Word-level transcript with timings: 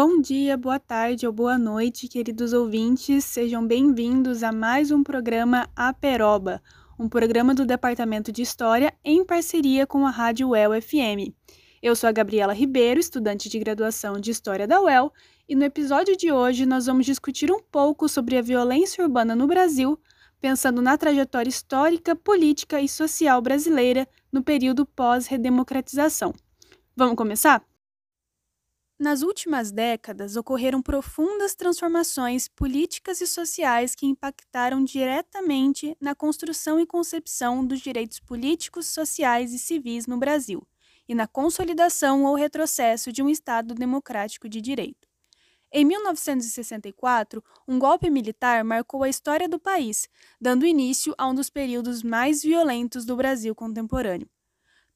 Bom 0.00 0.20
dia, 0.20 0.56
boa 0.56 0.78
tarde 0.78 1.26
ou 1.26 1.32
boa 1.32 1.58
noite, 1.58 2.06
queridos 2.06 2.52
ouvintes. 2.52 3.24
Sejam 3.24 3.66
bem-vindos 3.66 4.44
a 4.44 4.52
mais 4.52 4.92
um 4.92 5.02
programa 5.02 5.68
Aperoba, 5.74 6.62
um 6.96 7.08
programa 7.08 7.52
do 7.52 7.66
Departamento 7.66 8.30
de 8.30 8.40
História 8.40 8.94
em 9.04 9.24
parceria 9.24 9.88
com 9.88 10.06
a 10.06 10.10
Rádio 10.10 10.50
UEL 10.50 10.80
FM. 10.80 11.34
Eu 11.82 11.96
sou 11.96 12.08
a 12.08 12.12
Gabriela 12.12 12.52
Ribeiro, 12.52 13.00
estudante 13.00 13.48
de 13.48 13.58
graduação 13.58 14.20
de 14.20 14.30
História 14.30 14.68
da 14.68 14.80
UEL, 14.80 15.12
e 15.48 15.56
no 15.56 15.64
episódio 15.64 16.16
de 16.16 16.30
hoje 16.30 16.64
nós 16.64 16.86
vamos 16.86 17.04
discutir 17.04 17.50
um 17.50 17.60
pouco 17.60 18.08
sobre 18.08 18.38
a 18.38 18.40
violência 18.40 19.02
urbana 19.02 19.34
no 19.34 19.48
Brasil, 19.48 19.98
pensando 20.40 20.80
na 20.80 20.96
trajetória 20.96 21.50
histórica, 21.50 22.14
política 22.14 22.80
e 22.80 22.88
social 22.88 23.42
brasileira 23.42 24.06
no 24.30 24.44
período 24.44 24.86
pós-redemocratização. 24.86 26.32
Vamos 26.96 27.16
começar? 27.16 27.67
Nas 29.00 29.22
últimas 29.22 29.70
décadas, 29.70 30.34
ocorreram 30.34 30.82
profundas 30.82 31.54
transformações 31.54 32.48
políticas 32.48 33.20
e 33.20 33.28
sociais 33.28 33.94
que 33.94 34.06
impactaram 34.06 34.82
diretamente 34.82 35.96
na 36.00 36.16
construção 36.16 36.80
e 36.80 36.86
concepção 36.86 37.64
dos 37.64 37.78
direitos 37.78 38.18
políticos, 38.18 38.88
sociais 38.88 39.52
e 39.52 39.58
civis 39.58 40.08
no 40.08 40.18
Brasil, 40.18 40.66
e 41.08 41.14
na 41.14 41.28
consolidação 41.28 42.24
ou 42.24 42.34
retrocesso 42.34 43.12
de 43.12 43.22
um 43.22 43.28
Estado 43.28 43.72
democrático 43.72 44.48
de 44.48 44.60
direito. 44.60 45.06
Em 45.70 45.84
1964, 45.84 47.44
um 47.68 47.78
golpe 47.78 48.10
militar 48.10 48.64
marcou 48.64 49.04
a 49.04 49.08
história 49.08 49.48
do 49.48 49.60
país, 49.60 50.08
dando 50.40 50.66
início 50.66 51.14
a 51.16 51.28
um 51.28 51.34
dos 51.36 51.48
períodos 51.48 52.02
mais 52.02 52.42
violentos 52.42 53.04
do 53.04 53.14
Brasil 53.14 53.54
contemporâneo. 53.54 54.28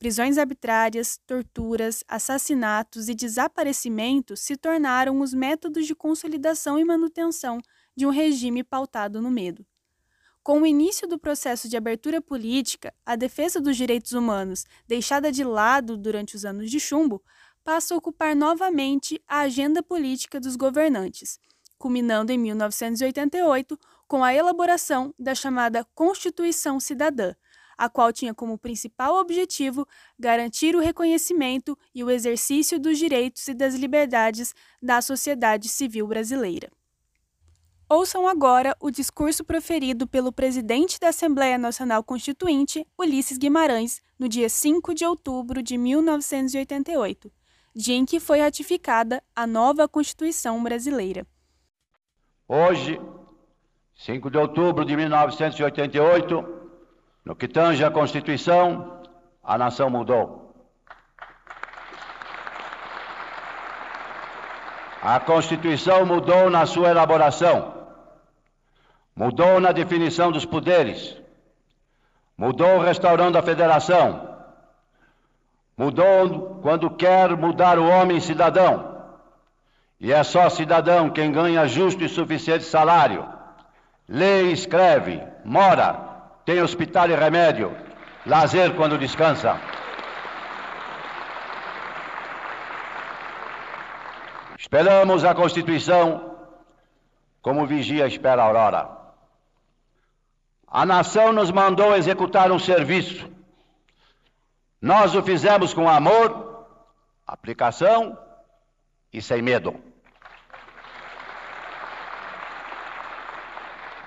Prisões 0.03 0.37
arbitrárias, 0.37 1.17
torturas, 1.29 2.03
assassinatos 2.09 3.09
e 3.09 3.15
desaparecimentos 3.15 4.41
se 4.41 4.57
tornaram 4.57 5.21
os 5.21 5.33
métodos 5.33 5.87
de 5.87 5.95
consolidação 5.95 6.77
e 6.77 6.85
manutenção 6.85 7.61
de 7.95 8.05
um 8.05 8.11
regime 8.11 8.65
pautado 8.65 9.23
no 9.23 9.31
medo. 9.31 9.65
Com 10.43 10.61
o 10.61 10.67
início 10.67 11.07
do 11.07 11.21
processo 11.21 11.69
de 11.69 11.77
abertura 11.77 12.21
política, 12.21 12.93
a 13.07 13.15
defesa 13.15 13.61
dos 13.61 13.77
direitos 13.77 14.11
humanos, 14.11 14.65
deixada 14.89 15.31
de 15.31 15.45
lado 15.45 15.97
durante 15.97 16.35
os 16.35 16.45
anos 16.45 16.69
de 16.69 16.81
chumbo, 16.81 17.23
passa 17.63 17.95
a 17.95 17.97
ocupar 17.97 18.35
novamente 18.35 19.23
a 19.25 19.43
agenda 19.43 19.85
política 19.85 20.41
dos 20.41 20.57
governantes, 20.57 21.39
culminando 21.79 22.33
em 22.33 22.39
1988 22.39 23.79
com 24.09 24.25
a 24.25 24.35
elaboração 24.35 25.15
da 25.17 25.33
chamada 25.33 25.87
Constituição 25.95 26.81
Cidadã, 26.81 27.37
a 27.83 27.89
qual 27.89 28.13
tinha 28.13 28.33
como 28.33 28.57
principal 28.57 29.17
objetivo 29.17 29.85
garantir 30.17 30.77
o 30.77 30.81
reconhecimento 30.81 31.77
e 31.93 32.05
o 32.05 32.11
exercício 32.11 32.79
dos 32.79 32.97
direitos 32.97 33.49
e 33.49 33.55
das 33.55 33.75
liberdades 33.75 34.55
da 34.81 35.03
sociedade 35.03 35.69
civil 35.69 36.07
brasileira. 36.07 36.71
Ouçam 37.89 38.29
agora 38.29 38.77
o 38.79 38.89
discurso 38.89 39.43
proferido 39.43 40.07
pelo 40.07 40.33
presidente 40.33 41.01
da 41.01 41.09
Assembleia 41.09 41.59
Nacional 41.59 42.05
Constituinte, 42.05 42.87
Ulisses 42.97 43.37
Guimarães, 43.37 44.01
no 44.17 44.29
dia 44.29 44.49
5 44.49 44.95
de 44.95 45.05
outubro 45.05 45.61
de 45.61 45.77
1988, 45.77 47.33
dia 47.75 47.97
em 47.97 48.05
que 48.05 48.21
foi 48.21 48.39
ratificada 48.39 49.21
a 49.35 49.45
nova 49.45 49.89
Constituição 49.89 50.63
brasileira. 50.63 51.27
Hoje, 52.47 53.01
5 53.97 54.31
de 54.31 54.39
outubro 54.39 54.85
de 54.85 54.95
1988, 54.95 56.62
no 57.25 57.37
que 57.37 57.47
tange 57.47 57.85
à 57.85 57.91
Constituição, 57.91 59.01
a 59.43 59.57
nação 59.57 59.89
mudou. 59.89 60.55
A 65.01 65.19
Constituição 65.19 66.07
mudou 66.07 66.49
na 66.49 66.65
sua 66.65 66.91
elaboração, 66.91 67.75
mudou 69.17 69.61
na 69.61 69.73
definição 69.73 70.31
dos 70.31 70.45
poderes, 70.45 71.17
mudou 72.37 72.79
restaurando 72.79 73.37
a 73.37 73.43
federação, 73.43 74.29
mudou 75.77 76.61
quando 76.63 76.91
quer 76.91 77.37
mudar 77.37 77.79
o 77.79 77.89
homem 77.89 78.21
cidadão. 78.21 78.93
E 79.99 80.13
é 80.13 80.23
só 80.25 80.49
cidadão 80.49 81.11
quem 81.11 81.31
ganha 81.33 81.67
justo 81.67 82.03
e 82.03 82.09
suficiente 82.09 82.65
salário, 82.65 83.29
lê 84.09 84.53
escreve, 84.53 85.21
mora, 85.45 86.12
tem 86.45 86.61
hospital 86.61 87.11
e 87.11 87.15
remédio, 87.15 87.77
lazer 88.27 88.75
quando 88.75 88.99
descansa. 88.99 89.61
Esperamos 94.59 95.25
a 95.25 95.35
Constituição 95.35 96.37
como 97.43 97.67
vigia 97.67 98.07
espera 98.07 98.43
a 98.43 98.47
aurora. 98.47 98.89
A 100.67 100.87
nação 100.87 101.33
nos 101.33 101.51
mandou 101.51 101.95
executar 101.95 102.51
um 102.51 102.59
serviço. 102.59 103.31
Nós 104.81 105.15
o 105.15 105.23
fizemos 105.23 105.75
com 105.75 105.89
amor, 105.89 106.67
aplicação 107.27 108.17
e 109.13 109.21
sem 109.21 109.43
medo. 109.43 109.92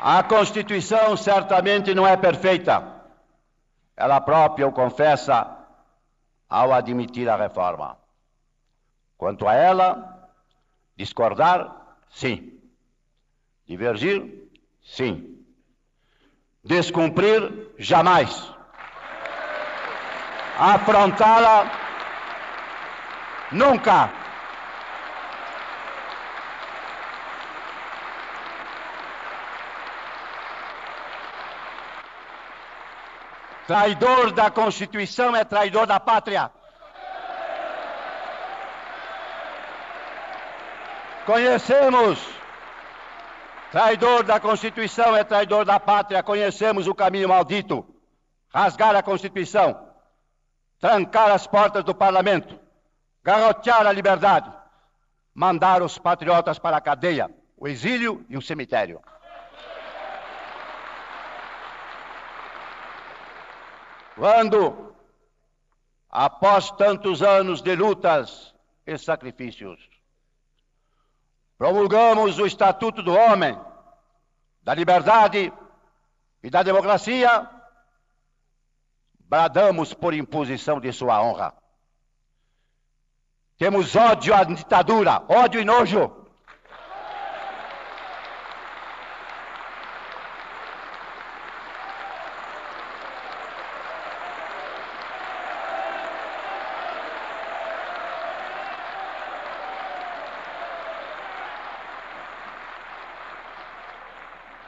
A 0.07 0.21
Constituição 0.21 1.17
certamente 1.17 1.95
não 1.95 2.05
é 2.05 2.15
perfeita. 2.15 3.01
Ela 3.97 4.21
própria 4.21 4.67
o 4.67 4.71
confessa 4.71 5.57
ao 6.47 6.71
admitir 6.71 7.27
a 7.27 7.35
reforma. 7.35 7.97
Quanto 9.17 9.47
a 9.47 9.55
ela, 9.55 10.29
discordar, 10.95 11.97
sim. 12.11 12.53
Divergir, 13.65 14.47
sim. 14.83 15.43
Descumprir, 16.63 17.71
jamais. 17.79 18.53
Afrontá-la, 20.59 21.71
nunca. 23.51 24.24
Traidor 33.67 34.31
da 34.31 34.51
Constituição 34.51 35.35
é 35.35 35.43
traidor 35.43 35.87
da 35.87 35.99
pátria. 35.99 36.51
Conhecemos. 41.25 42.23
Traidor 43.71 44.23
da 44.23 44.39
Constituição 44.39 45.15
é 45.15 45.23
traidor 45.23 45.65
da 45.65 45.79
pátria. 45.79 46.21
Conhecemos 46.21 46.87
o 46.87 46.93
caminho 46.93 47.27
maldito. 47.27 47.83
Rasgar 48.53 48.95
a 48.95 49.01
Constituição. 49.01 49.89
Trancar 50.79 51.31
as 51.31 51.47
portas 51.47 51.83
do 51.83 51.95
parlamento. 51.95 52.59
Garrotear 53.23 53.87
a 53.87 53.91
liberdade. 53.91 54.51
Mandar 55.33 55.81
os 55.81 55.97
patriotas 55.97 56.59
para 56.59 56.77
a 56.77 56.81
cadeia, 56.81 57.29
o 57.57 57.67
exílio 57.67 58.25
e 58.29 58.37
o 58.37 58.41
cemitério. 58.41 59.01
Quando, 64.15 64.95
após 66.09 66.71
tantos 66.71 67.21
anos 67.21 67.61
de 67.61 67.75
lutas 67.75 68.55
e 68.87 68.97
sacrifícios, 68.97 69.77
promulgamos 71.57 72.39
o 72.39 72.45
Estatuto 72.45 73.03
do 73.03 73.13
Homem, 73.13 73.59
da 74.63 74.73
Liberdade 74.73 75.51
e 76.41 76.49
da 76.49 76.63
Democracia, 76.63 77.49
bradamos 79.19 79.93
por 79.93 80.13
imposição 80.13 80.79
de 80.79 80.93
sua 80.93 81.21
honra. 81.21 81.53
Temos 83.57 83.95
ódio 83.95 84.33
à 84.33 84.43
ditadura, 84.43 85.23
ódio 85.27 85.59
e 85.59 85.65
nojo. 85.65 86.24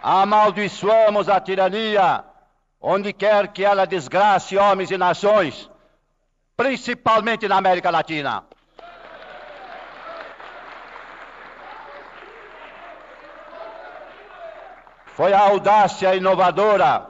Amaldiçoamos 0.10 1.28
a 1.28 1.38
tirania 1.42 2.24
onde 2.80 3.12
quer 3.12 3.50
que 3.50 3.66
ela 3.66 3.86
desgrace 3.86 4.58
homens 4.58 4.90
e 4.90 4.98
nações, 4.98 5.70
principalmente 6.56 7.46
na 7.46 7.58
América 7.58 7.90
Latina. 7.90 8.46
Foi 15.08 15.34
a 15.34 15.42
audácia 15.42 16.16
inovadora, 16.16 17.06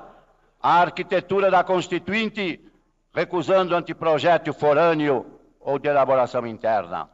a 0.60 0.82
arquitetura 0.82 1.52
da 1.52 1.64
Constituinte, 1.64 2.60
recusando 3.14 3.76
anteprojeto 3.76 4.52
forâneo 4.56 5.40
ou 5.60 5.78
de 5.78 5.88
elaboração 5.88 6.48
interna. 6.48 7.08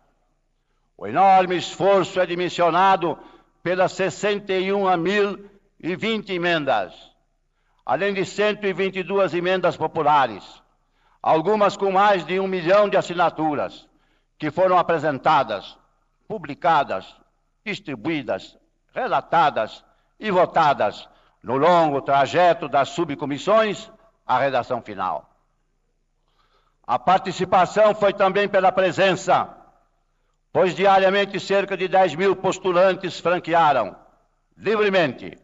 O 0.98 1.06
enorme 1.06 1.58
esforço 1.58 2.22
é 2.22 2.26
dimensionado 2.26 3.20
pelas 3.62 3.92
61.020 5.84 6.30
emendas, 6.30 6.94
além 7.86 8.14
de 8.14 8.26
122 8.26 9.34
emendas 9.34 9.76
populares, 9.76 10.64
algumas 11.22 11.76
com 11.76 11.92
mais 11.92 12.26
de 12.26 12.40
um 12.40 12.48
milhão 12.48 12.88
de 12.88 12.96
assinaturas, 12.96 13.88
que 14.38 14.50
foram 14.50 14.78
apresentadas, 14.78 15.78
publicadas, 16.26 17.14
distribuídas, 17.66 18.58
relatadas 18.94 19.84
e 20.18 20.32
votadas 20.32 21.08
no 21.42 21.58
longo 21.58 22.02
trajeto 22.02 22.70
das 22.70 22.90
subcomissões 22.90 23.92
à 24.26 24.40
redação 24.40 24.82
final. 24.82 25.30
A 26.88 26.98
participação 26.98 27.94
foi 27.94 28.14
também 28.14 28.48
pela 28.48 28.72
presença, 28.72 29.50
pois 30.52 30.74
diariamente 30.76 31.40
cerca 31.42 31.76
de 31.76 31.90
10 31.90 32.16
mil 32.16 32.36
postulantes 32.38 33.20
franquearam, 33.20 33.96
livremente, 34.58 35.43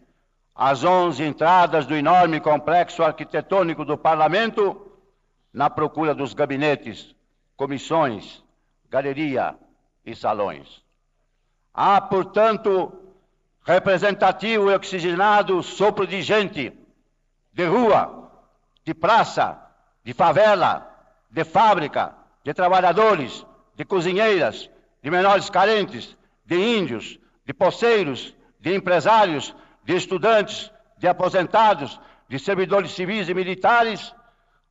as 0.61 0.83
11 0.83 1.23
entradas 1.23 1.85
do 1.85 1.95
enorme 1.95 2.41
complexo 2.41 3.01
arquitetônico 3.01 3.85
do 3.85 3.97
Parlamento 3.97 4.91
na 5.53 5.69
procura 5.69 6.13
dos 6.13 6.33
gabinetes, 6.33 7.15
comissões, 7.55 8.43
galeria 8.89 9.55
e 10.05 10.13
salões. 10.13 10.83
Há, 11.73 12.01
portanto, 12.01 12.91
representativo 13.63 14.69
e 14.69 14.75
oxigenado 14.75 15.63
sopro 15.63 16.05
de 16.05 16.21
gente, 16.21 16.77
de 17.53 17.65
rua, 17.65 18.29
de 18.83 18.93
praça, 18.93 19.57
de 20.03 20.13
favela, 20.13 20.93
de 21.31 21.45
fábrica, 21.45 22.13
de 22.43 22.53
trabalhadores, 22.53 23.45
de 23.77 23.85
cozinheiras, 23.85 24.69
de 25.01 25.09
menores 25.09 25.49
carentes, 25.49 26.17
de 26.45 26.57
índios, 26.57 27.17
de 27.45 27.53
poceiros, 27.53 28.35
de 28.59 28.75
empresários, 28.75 29.55
de 29.83 29.95
estudantes, 29.95 30.71
de 30.97 31.07
aposentados, 31.07 31.99
de 32.27 32.37
servidores 32.37 32.91
civis 32.91 33.27
e 33.29 33.33
militares, 33.33 34.13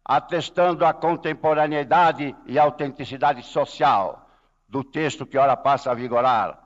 atestando 0.05 0.87
a 0.87 0.93
contemporaneidade 0.93 2.35
e 2.47 2.59
autenticidade 2.59 3.43
social 3.43 4.29
do 4.69 4.85
texto 4.85 5.27
que 5.27 5.39
ora 5.39 5.57
passa 5.57 5.91
a 5.91 5.95
vigorar. 5.95 6.59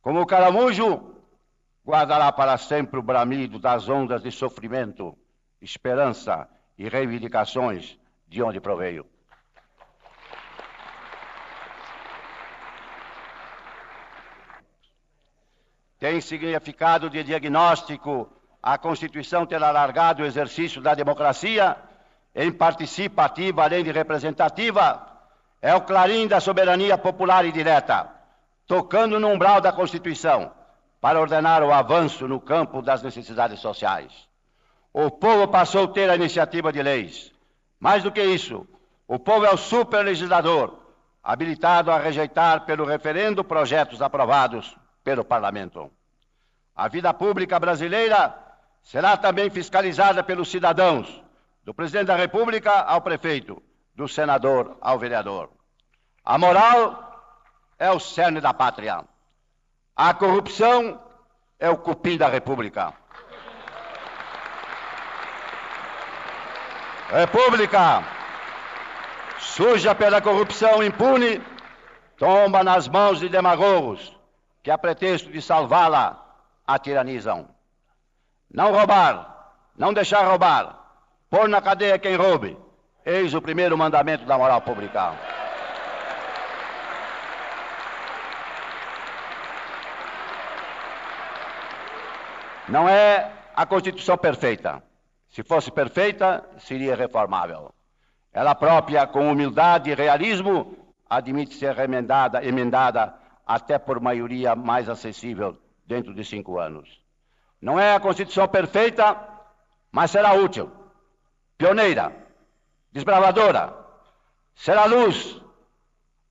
Como 0.00 0.20
o 0.20 0.26
caramujo 0.26 1.14
guardará 1.84 2.30
para 2.32 2.56
sempre 2.56 2.98
o 2.98 3.02
bramido 3.02 3.58
das 3.58 3.88
ondas 3.88 4.22
de 4.22 4.30
sofrimento, 4.30 5.16
esperança 5.60 6.48
e 6.78 6.88
reivindicações 6.88 7.98
de 8.26 8.42
onde 8.42 8.60
proveio. 8.60 9.06
Tem 16.04 16.20
significado 16.20 17.08
de 17.08 17.24
diagnóstico 17.24 18.30
a 18.62 18.76
Constituição 18.76 19.46
ter 19.46 19.64
alargado 19.64 20.22
o 20.22 20.26
exercício 20.26 20.82
da 20.82 20.94
democracia 20.94 21.78
em 22.34 22.52
participativa 22.52 23.64
além 23.64 23.82
de 23.82 23.90
representativa, 23.90 25.02
é 25.62 25.74
o 25.74 25.80
clarim 25.80 26.28
da 26.28 26.40
soberania 26.40 26.98
popular 26.98 27.46
e 27.46 27.52
direta, 27.52 28.06
tocando 28.66 29.18
no 29.18 29.28
umbral 29.28 29.62
da 29.62 29.72
Constituição 29.72 30.52
para 31.00 31.18
ordenar 31.18 31.62
o 31.62 31.72
avanço 31.72 32.28
no 32.28 32.38
campo 32.38 32.82
das 32.82 33.02
necessidades 33.02 33.60
sociais. 33.60 34.12
O 34.92 35.10
povo 35.10 35.48
passou 35.48 35.84
a 35.84 35.88
ter 35.88 36.10
a 36.10 36.16
iniciativa 36.16 36.70
de 36.70 36.82
leis. 36.82 37.32
Mais 37.80 38.02
do 38.02 38.12
que 38.12 38.22
isso, 38.22 38.68
o 39.08 39.18
povo 39.18 39.46
é 39.46 39.54
o 39.54 39.56
superlegislador, 39.56 40.76
habilitado 41.22 41.90
a 41.90 41.96
rejeitar 41.98 42.66
pelo 42.66 42.84
referendo 42.84 43.42
projetos 43.42 44.02
aprovados 44.02 44.76
pelo 45.04 45.22
parlamento. 45.22 45.90
A 46.74 46.88
vida 46.88 47.12
pública 47.12 47.60
brasileira 47.60 48.34
será 48.82 49.16
também 49.16 49.50
fiscalizada 49.50 50.24
pelos 50.24 50.50
cidadãos, 50.50 51.22
do 51.62 51.72
presidente 51.72 52.06
da 52.06 52.16
República 52.16 52.72
ao 52.72 53.00
prefeito, 53.02 53.62
do 53.94 54.08
senador 54.08 54.76
ao 54.80 54.98
vereador. 54.98 55.50
A 56.24 56.36
moral 56.38 57.12
é 57.78 57.90
o 57.90 58.00
cerne 58.00 58.40
da 58.40 58.52
pátria. 58.52 59.04
A 59.94 60.12
corrupção 60.14 61.00
é 61.58 61.68
o 61.68 61.76
cupim 61.76 62.16
da 62.16 62.28
República. 62.28 62.92
República, 67.10 68.02
suja 69.38 69.94
pela 69.94 70.20
corrupção 70.20 70.82
impune, 70.82 71.40
tomba 72.16 72.64
nas 72.64 72.88
mãos 72.88 73.20
de 73.20 73.28
demagogos 73.28 74.13
que, 74.64 74.70
a 74.70 74.78
pretexto 74.78 75.30
de 75.30 75.42
salvá-la, 75.42 76.24
a 76.66 76.78
tiranizam. 76.78 77.46
Não 78.50 78.72
roubar, 78.72 79.52
não 79.76 79.92
deixar 79.92 80.24
roubar, 80.24 80.78
pôr 81.28 81.46
na 81.46 81.60
cadeia 81.60 81.98
quem 81.98 82.16
roube, 82.16 82.56
eis 83.04 83.34
o 83.34 83.42
primeiro 83.42 83.76
mandamento 83.76 84.24
da 84.24 84.38
moral 84.38 84.62
pública. 84.62 85.12
Não 92.66 92.88
é 92.88 93.30
a 93.54 93.66
Constituição 93.66 94.16
perfeita. 94.16 94.82
Se 95.28 95.42
fosse 95.42 95.70
perfeita, 95.70 96.42
seria 96.58 96.96
reformável. 96.96 97.74
Ela 98.32 98.54
própria, 98.54 99.06
com 99.06 99.30
humildade 99.30 99.90
e 99.90 99.94
realismo, 99.94 100.74
admite 101.10 101.54
ser 101.54 101.78
emendada, 101.78 102.42
emendada 102.42 103.23
até 103.46 103.78
por 103.78 104.00
maioria 104.00 104.54
mais 104.54 104.88
acessível 104.88 105.56
dentro 105.86 106.14
de 106.14 106.24
cinco 106.24 106.58
anos. 106.58 107.02
Não 107.60 107.78
é 107.78 107.94
a 107.94 108.00
Constituição 108.00 108.46
perfeita, 108.48 109.16
mas 109.90 110.10
será 110.10 110.32
útil, 110.32 110.70
pioneira, 111.56 112.14
desbravadora, 112.92 113.74
será 114.54 114.84
luz, 114.84 115.40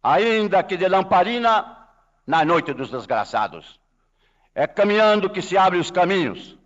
ainda 0.02 0.64
que 0.64 0.78
de 0.78 0.88
lamparina, 0.88 1.78
na 2.26 2.46
noite 2.46 2.74
dos 2.74 2.90
desgraçados. 2.90 3.80
É 4.56 4.68
caminhando 4.68 5.30
que 5.30 5.42
se 5.42 5.58
abrem 5.58 5.82
os 5.82 5.92
caminhos. 5.92 6.58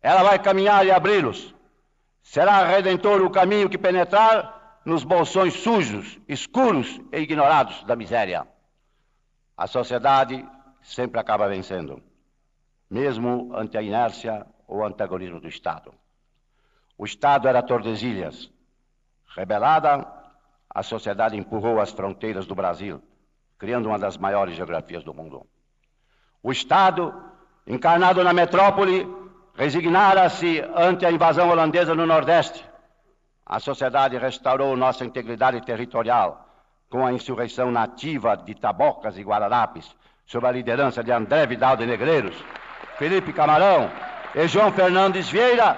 Ela 0.00 0.22
vai 0.22 0.38
caminhar 0.38 0.86
e 0.86 0.90
abri-los. 0.90 1.54
Será 2.22 2.64
redentor 2.64 3.22
o 3.22 3.30
caminho 3.30 3.68
que 3.68 3.78
penetrar 3.78 4.80
nos 4.84 5.02
bolsões 5.02 5.54
sujos, 5.54 6.18
escuros 6.28 7.00
e 7.12 7.18
ignorados 7.18 7.82
da 7.84 7.96
miséria. 7.96 8.46
A 9.56 9.66
sociedade 9.68 10.44
sempre 10.82 11.20
acaba 11.20 11.48
vencendo, 11.48 12.02
mesmo 12.90 13.54
ante 13.54 13.78
a 13.78 13.82
inércia 13.82 14.44
ou 14.66 14.84
antagonismo 14.84 15.40
do 15.40 15.48
Estado. 15.48 15.94
O 16.98 17.04
Estado 17.04 17.46
era 17.46 17.62
Tordesilhas. 17.62 18.50
Rebelada, 19.36 20.06
a 20.68 20.82
sociedade 20.82 21.36
empurrou 21.36 21.80
as 21.80 21.92
fronteiras 21.92 22.46
do 22.46 22.54
Brasil, 22.54 23.00
criando 23.56 23.86
uma 23.86 23.98
das 23.98 24.16
maiores 24.16 24.56
geografias 24.56 25.04
do 25.04 25.14
mundo. 25.14 25.46
O 26.42 26.50
Estado, 26.50 27.14
encarnado 27.66 28.22
na 28.24 28.32
metrópole, 28.32 29.06
resignara-se 29.54 30.60
ante 30.74 31.06
a 31.06 31.12
invasão 31.12 31.48
holandesa 31.48 31.94
no 31.94 32.06
Nordeste. 32.06 32.64
A 33.46 33.60
sociedade 33.60 34.18
restaurou 34.18 34.76
nossa 34.76 35.04
integridade 35.04 35.60
territorial 35.62 36.43
com 36.94 37.04
a 37.04 37.12
insurreição 37.12 37.72
nativa 37.72 38.36
de 38.36 38.54
Tabocas 38.54 39.18
e 39.18 39.22
Guararapes, 39.24 39.84
sob 40.24 40.46
a 40.46 40.52
liderança 40.52 41.02
de 41.02 41.10
André 41.10 41.44
Vidal 41.44 41.76
de 41.76 41.84
Negreiros, 41.84 42.36
Felipe 42.96 43.32
Camarão 43.32 43.90
e 44.32 44.46
João 44.46 44.70
Fernandes 44.70 45.28
Vieira, 45.28 45.76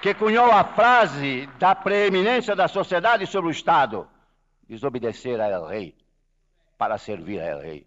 que 0.00 0.14
cunhou 0.14 0.52
a 0.52 0.62
frase 0.62 1.48
da 1.58 1.74
preeminência 1.74 2.54
da 2.54 2.68
sociedade 2.68 3.26
sobre 3.26 3.48
o 3.48 3.50
Estado: 3.50 4.06
desobedecer 4.68 5.40
a 5.40 5.48
El 5.48 5.66
Rei 5.66 5.96
para 6.78 6.96
servir 6.96 7.40
a 7.40 7.46
El 7.46 7.58
Rei. 7.58 7.86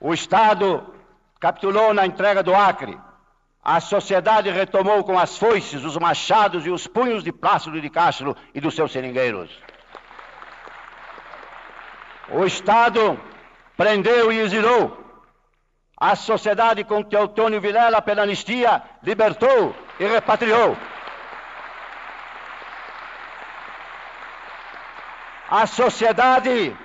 O 0.00 0.14
Estado 0.14 0.94
capitulou 1.38 1.92
na 1.92 2.06
entrega 2.06 2.42
do 2.42 2.54
Acre. 2.54 2.98
A 3.62 3.80
sociedade 3.80 4.48
retomou 4.48 5.04
com 5.04 5.18
as 5.18 5.36
foices, 5.36 5.84
os 5.84 5.98
machados 5.98 6.64
e 6.64 6.70
os 6.70 6.86
punhos 6.86 7.22
de 7.22 7.30
Plácido 7.30 7.78
de 7.82 7.90
Castro 7.90 8.34
e 8.54 8.62
dos 8.62 8.74
seus 8.74 8.90
seringueiros. 8.90 9.50
O 12.30 12.44
Estado 12.44 13.20
prendeu 13.76 14.32
e 14.32 14.38
exilou. 14.38 14.98
A 15.96 16.16
sociedade 16.16 16.82
com 16.84 17.02
Teotônio 17.02 17.60
Vilela, 17.60 18.02
pela 18.02 18.22
anistia, 18.22 18.82
libertou 19.02 19.74
e 20.00 20.04
repatriou. 20.06 20.76
A 25.48 25.66
sociedade 25.66 26.76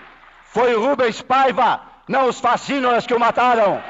foi 0.43 0.75
Rubens 0.75 1.21
Paiva, 1.21 1.81
não 2.07 2.27
os 2.27 2.39
fascínoras 2.39 3.07
que 3.07 3.13
o 3.13 3.19
mataram. 3.19 3.81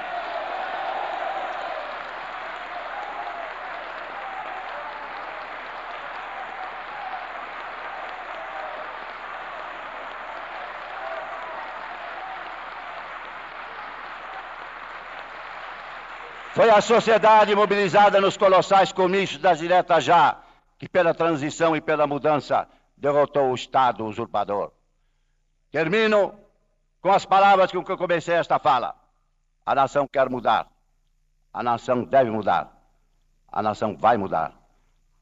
Foi 16.58 16.72
a 16.72 16.82
sociedade 16.82 17.54
mobilizada 17.54 18.20
nos 18.20 18.36
colossais 18.36 18.92
comícios 18.92 19.40
das 19.40 19.60
diretas 19.60 20.04
já, 20.04 20.40
que 20.80 20.90
pela 20.90 21.14
transição 21.14 21.76
e 21.76 21.82
pela 21.82 22.08
mudança 22.08 22.68
derrotou 22.98 23.52
o 23.52 23.54
Estado 23.54 24.04
usurpador. 24.04 24.72
Termino 25.72 26.34
com 27.00 27.12
as 27.12 27.26
palavras 27.26 27.72
com 27.72 27.84
que 27.84 27.92
eu 27.92 27.98
comecei 27.98 28.34
esta 28.34 28.58
fala. 28.58 28.96
A 29.64 29.76
nação 29.76 30.08
quer 30.12 30.32
mudar. 30.32 30.66
A 31.54 31.62
nação 31.62 32.04
deve 32.04 32.32
mudar. 32.32 32.76
A 33.52 33.62
nação 33.62 33.96
vai 33.96 34.18
mudar. 34.18 34.52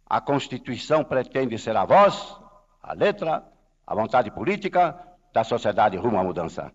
A 0.10 0.22
Constituição 0.22 1.04
pretende 1.04 1.60
ser 1.60 1.76
a 1.76 1.84
voz, 1.84 2.40
a 2.82 2.94
letra, 2.94 3.44
a 3.86 3.94
vontade 3.94 4.32
política 4.32 4.98
da 5.34 5.44
sociedade 5.44 5.98
rumo 5.98 6.18
à 6.18 6.24
mudança. 6.24 6.72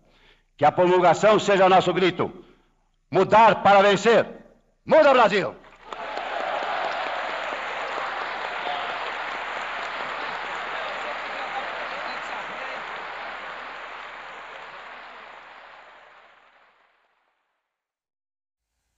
Que 0.55 0.65
a 0.65 0.71
promulgação 0.71 1.39
seja 1.39 1.67
nosso 1.67 1.91
grito. 1.91 2.31
Mudar 3.09 3.63
para 3.63 3.81
vencer. 3.81 4.40
Muda 4.91 5.13
Brasil! 5.13 5.55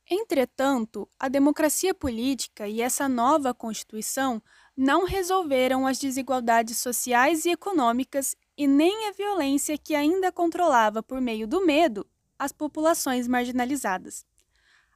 Entretanto, 0.09 1.07
a 1.19 1.29
democracia 1.29 1.93
política 1.93 2.67
e 2.67 2.81
essa 2.81 3.07
nova 3.07 3.53
Constituição 3.53 4.41
não 4.75 5.05
resolveram 5.05 5.85
as 5.85 5.99
desigualdades 5.99 6.79
sociais 6.79 7.45
e 7.45 7.51
econômicas 7.51 8.35
e 8.57 8.65
nem 8.65 9.09
a 9.09 9.11
violência 9.11 9.77
que 9.77 9.93
ainda 9.93 10.31
controlava 10.31 11.03
por 11.03 11.21
meio 11.21 11.47
do 11.47 11.63
medo 11.63 12.03
as 12.39 12.51
populações 12.51 13.27
marginalizadas. 13.27 14.25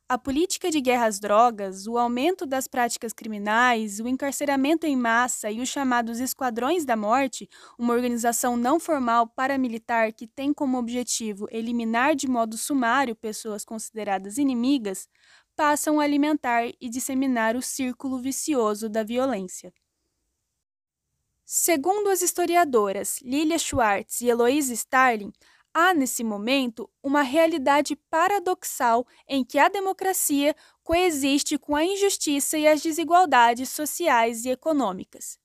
A 0.10 0.18
política 0.18 0.72
de 0.72 0.80
guerra 0.80 1.08
às 1.08 1.20
drogas, 1.20 1.86
o 1.86 1.98
aumento 1.98 2.46
das 2.46 2.66
práticas 2.66 3.12
criminais, 3.12 4.00
o 4.00 4.08
encarceramento 4.08 4.88
em 4.88 4.96
massa 4.96 5.52
e 5.52 5.60
os 5.60 5.68
chamados 5.68 6.22
Esquadrões 6.22 6.86
da 6.86 6.96
Morte, 6.96 7.50
uma 7.78 7.94
organização 7.94 8.56
não 8.56 8.80
formal 8.80 9.28
paramilitar 9.28 10.14
que 10.14 10.26
tem 10.26 10.54
como 10.54 10.78
objetivo 10.78 11.46
eliminar 11.52 12.16
de 12.16 12.26
modo 12.26 12.58
sumário 12.58 13.18
pessoas 13.18 13.66
consideradas 13.66 14.38
inimigas, 14.38 15.10
passam 15.58 16.00
a 16.00 16.06
alimentar 16.06 16.70
e 16.80 16.90
disseminar 16.90 17.58
o 17.58 17.62
círculo 17.62 18.18
vicioso 18.18 18.88
da 18.88 19.04
violência. 19.04 19.74
Segundo 21.46 22.10
as 22.10 22.22
historiadoras 22.22 23.20
Lilia 23.22 23.60
Schwartz 23.60 24.22
e 24.22 24.30
Eloise 24.30 24.74
Starling, 24.74 25.34
há 25.78 25.94
nesse 25.94 26.24
momento 26.24 26.90
uma 27.04 27.22
realidade 27.22 27.96
paradoxal 28.10 29.06
em 29.28 29.44
que 29.44 29.60
a 29.60 29.70
democracia 29.70 30.56
coexiste 30.84 31.56
com 31.56 31.76
a 31.76 31.86
injustiça 31.86 32.58
e 32.58 32.68
as 32.68 32.82
desigualdades 32.82 33.70
sociais 33.70 34.44
e 34.44 34.50
econômicas. 34.50 35.38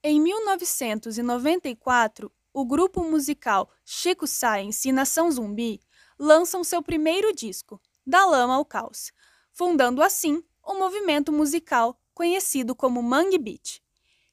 Em 0.00 0.20
1994, 0.20 2.30
o 2.54 2.64
grupo 2.64 3.02
musical 3.02 3.68
Chico 3.84 4.28
Science 4.28 4.88
e 4.88 4.92
Nação 4.92 5.28
Zumbi 5.28 5.80
lançam 6.16 6.62
seu 6.62 6.80
primeiro 6.80 7.34
disco, 7.34 7.80
Da 8.06 8.24
Lama 8.24 8.54
ao 8.54 8.64
Caos, 8.64 9.10
fundando 9.50 10.04
assim 10.04 10.40
o 10.62 10.74
um 10.74 10.78
movimento 10.78 11.32
musical 11.32 12.00
conhecido 12.14 12.76
como 12.76 13.02
Mangue 13.02 13.38
Beat. 13.38 13.82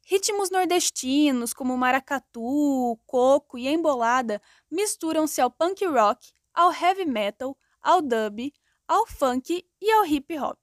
Ritmos 0.09 0.49
nordestinos 0.49 1.53
como 1.53 1.77
maracatu, 1.77 2.97
coco 3.05 3.57
e 3.57 3.67
embolada 3.67 4.41
misturam-se 4.71 5.41
ao 5.41 5.51
punk 5.51 5.85
rock, 5.85 6.31
ao 6.53 6.71
heavy 6.71 7.03
metal, 7.03 7.57
ao 7.81 8.01
dub, 8.01 8.53
ao 8.87 9.05
funk 9.05 9.67
e 9.81 9.91
ao 9.91 10.05
hip 10.05 10.39
hop. 10.39 10.57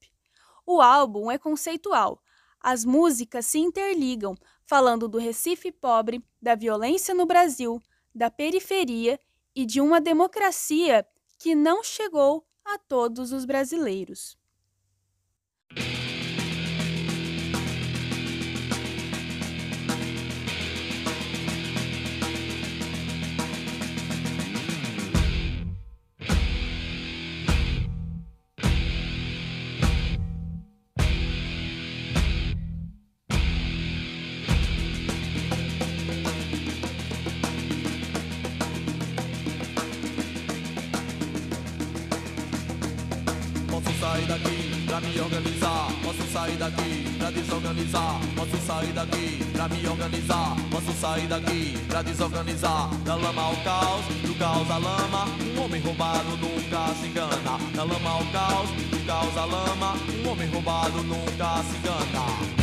O 0.64 0.80
álbum 0.80 1.30
é 1.30 1.36
conceitual. 1.36 2.22
As 2.58 2.86
músicas 2.86 3.44
se 3.44 3.58
interligam, 3.58 4.34
falando 4.64 5.06
do 5.06 5.18
Recife 5.18 5.70
pobre, 5.70 6.24
da 6.40 6.54
violência 6.54 7.14
no 7.14 7.26
Brasil, 7.26 7.78
da 8.14 8.30
periferia 8.30 9.20
e 9.54 9.66
de 9.66 9.78
uma 9.78 10.00
democracia 10.00 11.06
que 11.38 11.54
não 11.54 11.84
chegou 11.84 12.46
a 12.64 12.78
todos 12.78 13.30
os 13.30 13.44
brasileiros. 13.44 14.38
Pra 49.64 49.76
me 49.76 49.86
organizar. 49.88 50.56
Posso 50.70 50.92
sair 51.00 51.26
daqui 51.26 51.76
pra 51.88 52.02
desorganizar. 52.02 52.90
Da 53.04 53.14
lama 53.14 53.42
ao 53.42 53.56
caos, 53.56 54.04
do 54.22 54.34
caos 54.38 54.70
à 54.70 54.78
lama. 54.78 55.26
Um 55.56 55.64
homem 55.64 55.80
roubado 55.80 56.36
nunca 56.36 56.94
se 57.00 57.06
engana. 57.06 57.58
Da 57.74 57.84
lama 57.84 58.10
ao 58.10 58.24
caos, 58.26 58.70
do 58.90 59.06
caos 59.06 59.36
à 59.36 59.44
lama. 59.44 59.94
Um 60.24 60.30
homem 60.30 60.48
roubado 60.50 61.02
nunca 61.02 61.62
se 61.62 61.76
engana. 61.78 62.53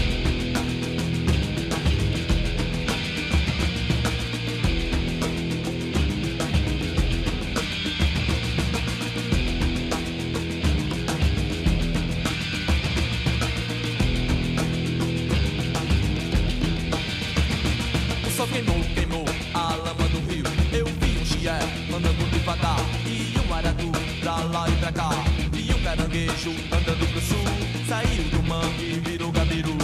Caranguejo 26.41 26.51
andando 26.71 27.07
pro 27.11 27.21
sul. 27.21 27.43
Saiu 27.87 28.23
do 28.29 28.43
mangue 28.43 28.95
e 28.95 28.99
virou 28.99 29.31
gabiru. 29.31 29.77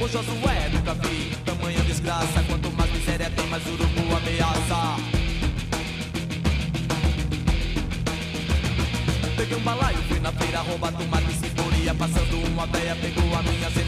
O 0.00 0.08
Josué 0.08 0.68
nunca 0.72 0.94
vi 0.94 1.36
tamanha 1.44 1.82
desgraça. 1.84 2.42
Quanto 2.46 2.70
mais 2.72 2.90
miséria 2.92 3.30
tem, 3.30 3.46
mais 3.48 3.66
urubu 3.66 4.16
ameaça. 4.16 4.96
Peguei 9.36 9.56
um 9.56 9.60
balaio, 9.60 9.98
fui 10.08 10.20
na 10.20 10.32
feira 10.32 10.60
roubar 10.60 10.92
tomate 10.92 11.32
e. 11.32 11.94
Passando 11.94 12.46
uma 12.48 12.66
veia, 12.66 12.96
pegou 12.96 13.34
a 13.34 13.42
minha 13.42 13.70
cenoura. 13.70 13.83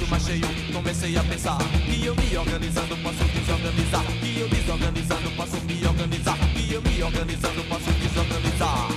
Bucho 0.00 0.06
mais 0.10 0.22
cheio, 0.24 0.46
comecei 0.72 1.16
a 1.16 1.22
pensar 1.22 1.58
que 1.58 2.06
eu 2.06 2.14
me 2.14 2.36
organizando 2.36 2.96
posso 2.98 3.24
desorganizar. 3.24 4.04
Que 4.20 4.40
eu 4.40 4.48
desorganizando 4.48 5.30
posso 5.36 5.56
me 5.64 5.86
organizar. 5.86 6.38
Que 6.54 6.72
eu 6.72 6.82
me 6.82 7.02
organizando 7.02 7.64
posso 7.64 7.90
desorganizar. 7.92 8.88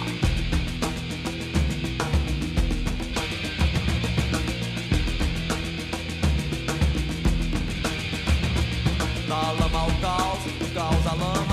Da 9.27 9.51
lama 9.51 9.79
ao 9.79 9.91
caos, 9.99 10.43
do 10.43 10.73
caos 10.73 11.07
à 11.07 11.13
lama, 11.15 11.52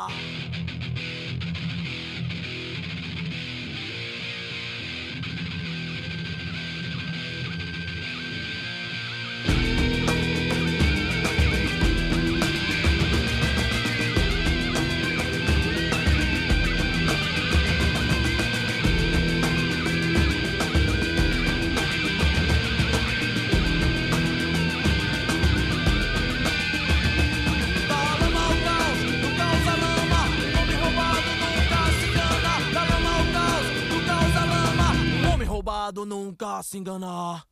se 36.63 36.77
enganar. 36.77 37.45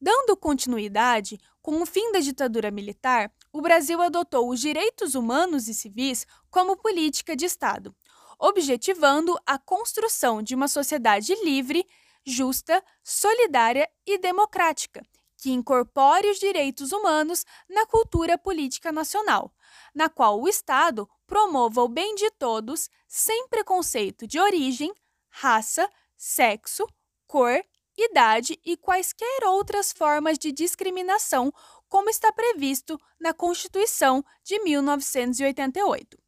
Dando 0.00 0.36
continuidade, 0.36 1.38
com 1.62 1.80
o 1.80 1.86
fim 1.86 2.12
da 2.12 2.20
ditadura 2.20 2.70
militar, 2.70 3.32
o 3.52 3.60
Brasil 3.60 4.00
adotou 4.00 4.50
os 4.50 4.60
direitos 4.60 5.14
humanos 5.14 5.68
e 5.68 5.74
civis 5.74 6.26
como 6.50 6.76
política 6.76 7.34
de 7.34 7.46
Estado, 7.46 7.94
objetivando 8.38 9.36
a 9.46 9.58
construção 9.58 10.42
de 10.42 10.54
uma 10.54 10.68
sociedade 10.68 11.34
livre, 11.42 11.84
justa, 12.24 12.84
solidária 13.02 13.88
e 14.06 14.18
democrática, 14.18 15.02
que 15.38 15.50
incorpore 15.50 16.30
os 16.30 16.38
direitos 16.38 16.92
humanos 16.92 17.44
na 17.68 17.86
cultura 17.86 18.36
política 18.36 18.92
nacional, 18.92 19.52
na 19.94 20.08
qual 20.08 20.40
o 20.40 20.48
Estado 20.48 21.08
promova 21.26 21.82
o 21.82 21.88
bem 21.88 22.14
de 22.14 22.30
todos 22.32 22.90
sem 23.08 23.48
preconceito 23.48 24.26
de 24.26 24.38
origem, 24.38 24.92
raça, 25.28 25.88
sexo, 26.16 26.86
cor, 27.26 27.62
idade 27.96 28.58
e 28.64 28.76
quaisquer 28.76 29.44
outras 29.44 29.92
formas 29.92 30.38
de 30.38 30.52
discriminação, 30.52 31.52
como 31.88 32.10
está 32.10 32.32
previsto 32.32 33.00
na 33.18 33.32
Constituição 33.32 34.24
de 34.44 34.58
1988. 34.60 36.18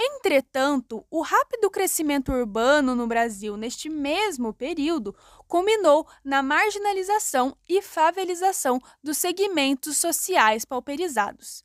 Entretanto, 0.00 1.04
o 1.10 1.22
rápido 1.22 1.68
crescimento 1.68 2.30
urbano 2.30 2.94
no 2.94 3.08
Brasil 3.08 3.56
neste 3.56 3.88
mesmo 3.88 4.54
período 4.54 5.12
culminou 5.48 6.06
na 6.22 6.40
marginalização 6.40 7.56
e 7.68 7.82
favelização 7.82 8.80
dos 9.02 9.18
segmentos 9.18 9.96
sociais 9.96 10.64
pauperizados. 10.64 11.64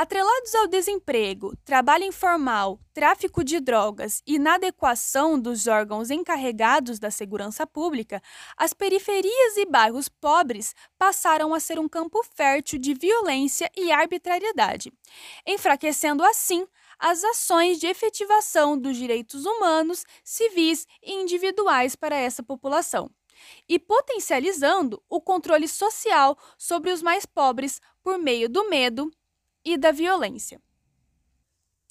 Atrelados 0.00 0.54
ao 0.54 0.68
desemprego, 0.68 1.56
trabalho 1.64 2.04
informal, 2.04 2.78
tráfico 2.94 3.42
de 3.42 3.58
drogas 3.58 4.22
e 4.24 4.36
inadequação 4.36 5.36
dos 5.36 5.66
órgãos 5.66 6.08
encarregados 6.08 7.00
da 7.00 7.10
segurança 7.10 7.66
pública, 7.66 8.22
as 8.56 8.72
periferias 8.72 9.56
e 9.56 9.66
bairros 9.66 10.08
pobres 10.08 10.72
passaram 10.96 11.52
a 11.52 11.58
ser 11.58 11.80
um 11.80 11.88
campo 11.88 12.22
fértil 12.22 12.78
de 12.78 12.94
violência 12.94 13.68
e 13.76 13.90
arbitrariedade, 13.90 14.92
enfraquecendo 15.44 16.22
assim 16.22 16.64
as 16.96 17.24
ações 17.24 17.80
de 17.80 17.88
efetivação 17.88 18.78
dos 18.78 18.96
direitos 18.96 19.44
humanos, 19.44 20.04
civis 20.22 20.86
e 21.02 21.12
individuais 21.12 21.96
para 21.96 22.14
essa 22.14 22.40
população 22.40 23.10
e 23.68 23.80
potencializando 23.80 25.02
o 25.08 25.20
controle 25.20 25.66
social 25.66 26.38
sobre 26.56 26.92
os 26.92 27.02
mais 27.02 27.26
pobres 27.26 27.80
por 28.00 28.16
meio 28.16 28.48
do 28.48 28.68
medo, 28.68 29.10
e 29.64 29.76
da 29.76 29.90
violência. 29.92 30.60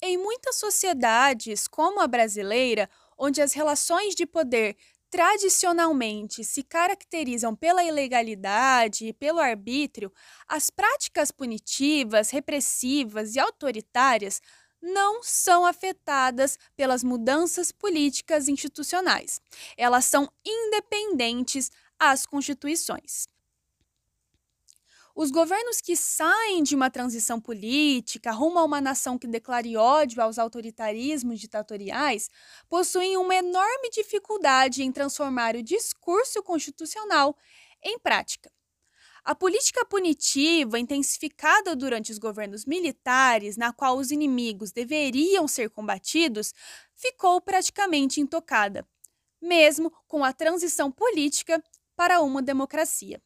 Em 0.00 0.16
muitas 0.16 0.56
sociedades, 0.56 1.66
como 1.66 2.00
a 2.00 2.06
brasileira, 2.06 2.88
onde 3.16 3.42
as 3.42 3.52
relações 3.52 4.14
de 4.14 4.24
poder 4.24 4.76
tradicionalmente 5.10 6.44
se 6.44 6.62
caracterizam 6.62 7.56
pela 7.56 7.82
ilegalidade 7.82 9.06
e 9.06 9.12
pelo 9.12 9.40
arbítrio, 9.40 10.12
as 10.46 10.70
práticas 10.70 11.30
punitivas, 11.30 12.30
repressivas 12.30 13.34
e 13.34 13.40
autoritárias 13.40 14.40
não 14.80 15.22
são 15.22 15.66
afetadas 15.66 16.58
pelas 16.76 17.02
mudanças 17.02 17.72
políticas 17.72 18.48
institucionais. 18.48 19.40
Elas 19.76 20.04
são 20.04 20.30
independentes 20.46 21.70
às 21.98 22.24
constituições. 22.24 23.26
Os 25.20 25.32
governos 25.32 25.80
que 25.80 25.96
saem 25.96 26.62
de 26.62 26.76
uma 26.76 26.88
transição 26.92 27.40
política 27.40 28.30
rumo 28.30 28.60
a 28.60 28.64
uma 28.64 28.80
nação 28.80 29.18
que 29.18 29.26
declare 29.26 29.76
ódio 29.76 30.22
aos 30.22 30.38
autoritarismos 30.38 31.40
ditatoriais 31.40 32.30
possuem 32.68 33.16
uma 33.16 33.34
enorme 33.34 33.90
dificuldade 33.90 34.84
em 34.84 34.92
transformar 34.92 35.56
o 35.56 35.62
discurso 35.62 36.40
constitucional 36.40 37.36
em 37.82 37.98
prática. 37.98 38.48
A 39.24 39.34
política 39.34 39.84
punitiva, 39.84 40.78
intensificada 40.78 41.74
durante 41.74 42.12
os 42.12 42.18
governos 42.18 42.64
militares, 42.64 43.56
na 43.56 43.72
qual 43.72 43.98
os 43.98 44.12
inimigos 44.12 44.70
deveriam 44.70 45.48
ser 45.48 45.68
combatidos, 45.68 46.54
ficou 46.94 47.40
praticamente 47.40 48.20
intocada, 48.20 48.86
mesmo 49.42 49.90
com 50.06 50.22
a 50.22 50.32
transição 50.32 50.92
política 50.92 51.60
para 51.96 52.20
uma 52.20 52.40
democracia. 52.40 53.20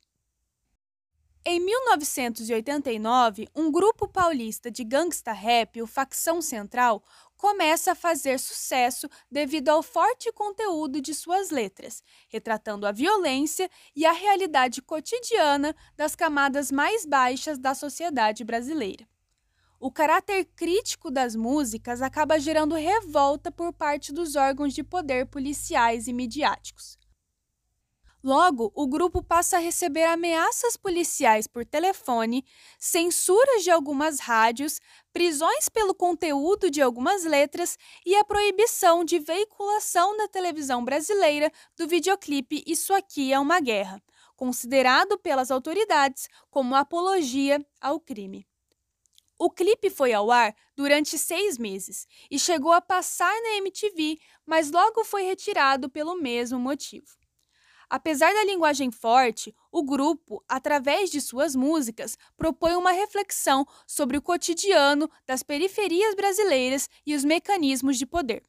Em 1.45 1.59
1989, 1.59 3.49
um 3.53 3.69
grupo 3.73 4.07
paulista 4.07 4.71
de 4.71 4.85
gangsta 4.85 5.33
rap, 5.33 5.83
o 5.83 5.89
Facção 5.89 6.41
Central, 6.41 7.03
começa 7.37 7.91
a 7.91 7.97
fazer 7.97 8.39
sucesso 8.39 9.09
devido 9.29 9.71
ao 9.71 9.83
forte 9.83 10.31
conteúdo 10.31 11.01
de 11.01 11.13
suas 11.13 11.51
letras, 11.51 12.01
retratando 12.29 12.87
a 12.87 12.93
violência 12.93 13.69
e 13.97 14.07
a 14.07 14.13
realidade 14.13 14.81
cotidiana 14.81 15.75
das 15.97 16.15
camadas 16.15 16.71
mais 16.71 17.05
baixas 17.05 17.59
da 17.59 17.75
sociedade 17.75 18.45
brasileira. 18.45 19.05
O 19.81 19.91
caráter 19.91 20.45
crítico 20.55 21.11
das 21.11 21.35
músicas 21.35 22.01
acaba 22.03 22.39
gerando 22.39 22.77
revolta 22.77 23.51
por 23.51 23.73
parte 23.73 24.13
dos 24.13 24.37
órgãos 24.37 24.73
de 24.73 24.85
poder 24.85 25.27
policiais 25.27 26.07
e 26.07 26.13
midiáticos. 26.13 27.02
Logo, 28.25 28.71
o 28.77 28.87
grupo 28.87 29.21
passa 29.21 29.57
a 29.57 29.61
receber 29.61 30.05
ameaças 30.05 30.77
policiais 30.77 31.49
por 31.49 31.67
telefone, 31.67 32.45
censuras 32.79 33.65
de 33.65 33.71
algumas 33.71 34.21
rádios, 34.21 34.81
prisões 35.13 35.69
pelo 35.69 35.93
conteúdo 35.93 36.71
de 36.71 36.81
algumas 36.81 37.25
letras 37.25 37.77
e 38.07 38.15
a 38.15 38.25
proibição 38.25 39.05
de 39.05 39.19
veiculação 39.19 40.17
na 40.17 40.29
televisão 40.29 40.85
brasileira 40.85 41.51
do 41.77 41.89
videoclipe 41.89 42.63
Isso 42.65 42.95
Aqui 42.95 43.33
é 43.33 43.41
uma 43.41 43.59
Guerra, 43.59 44.01
considerado 44.37 45.19
pelas 45.19 45.51
autoridades 45.51 46.29
como 46.49 46.77
apologia 46.77 47.65
ao 47.81 47.99
crime. 47.99 48.47
O 49.37 49.51
clipe 49.51 49.91
foi 49.91 50.13
ao 50.13 50.31
ar 50.31 50.55
durante 50.77 51.19
seis 51.19 51.59
meses 51.59 52.07
e 52.31 52.39
chegou 52.39 52.71
a 52.71 52.81
passar 52.81 53.35
na 53.43 53.57
MTV, 53.57 54.17
mas 54.47 54.71
logo 54.71 55.03
foi 55.03 55.25
retirado 55.25 55.91
pelo 55.91 56.15
mesmo 56.15 56.61
motivo. 56.61 57.22
Apesar 57.95 58.33
da 58.33 58.45
linguagem 58.45 58.91
forte, 58.91 59.55
o 59.71 59.83
grupo, 59.83 60.43
através 60.49 61.11
de 61.11 61.21
suas 61.21 61.55
músicas, 61.55 62.17
propõe 62.39 62.75
uma 62.75 62.91
reflexão 62.91 63.67
sobre 63.87 64.17
o 64.17 64.23
cotidiano 64.23 65.11
das 65.27 65.43
periferias 65.43 66.15
brasileiras 66.15 66.89
e 67.05 67.15
os 67.15 67.23
mecanismos 67.23 67.99
de 67.99 68.07
poder. 68.07 68.43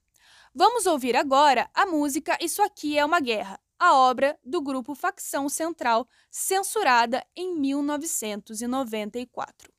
Vamos 0.56 0.86
ouvir 0.86 1.18
agora 1.18 1.70
a 1.74 1.86
música 1.86 2.38
Isso 2.40 2.64
Aqui 2.64 2.98
é 2.98 3.04
uma 3.04 3.20
Guerra, 3.20 3.60
a 3.78 3.94
obra 3.94 4.40
do 4.46 4.62
grupo 4.62 4.96
Facção 4.96 5.50
Central, 5.50 6.08
censurada 6.32 7.22
em 7.36 7.54
1994. 7.54 9.74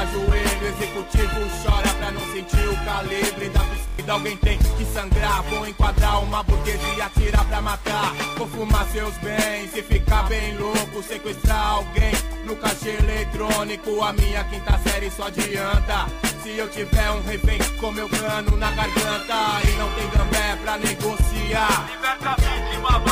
O 0.00 0.06
juiz 0.06 0.14
ajoelha, 0.14 0.58
o 0.62 0.66
executivo 0.66 1.40
chora 1.62 1.88
pra 1.94 2.10
não 2.10 2.20
sentir 2.32 2.68
o 2.68 2.84
calibre 2.84 3.48
da 3.50 3.60
pistola. 3.60 3.80
Alguém 4.08 4.36
tem 4.38 4.58
que 4.58 4.84
sangrar, 4.86 5.42
vou 5.42 5.68
enquadrar 5.68 6.22
uma 6.22 6.42
burguesia, 6.42 7.04
atirar 7.04 7.44
pra 7.44 7.60
matar. 7.60 8.12
Vou 8.36 8.48
fumar 8.48 8.86
seus 8.86 9.14
bens 9.18 9.76
e 9.76 9.82
ficar 9.82 10.24
bem 10.24 10.56
louco, 10.56 11.02
sequestrar 11.02 11.74
alguém 11.74 12.12
no 12.44 12.56
caixa 12.56 12.88
eletrônico. 12.88 14.02
A 14.02 14.12
minha 14.14 14.42
quinta 14.44 14.78
série 14.78 15.10
só 15.10 15.26
adianta. 15.26 16.06
Se 16.42 16.56
eu 16.56 16.68
tiver 16.70 17.10
um 17.10 17.22
refém 17.22 17.58
com 17.78 17.92
meu 17.92 18.08
cano 18.08 18.56
na 18.56 18.70
garganta 18.72 19.68
e 19.68 19.76
não 19.76 19.90
tem 19.92 20.08
gambé 20.08 20.56
pra 20.64 20.78
negociar. 20.78 21.88
Liberta 21.90 22.30
a 22.30 22.36
vítima. 22.36 23.09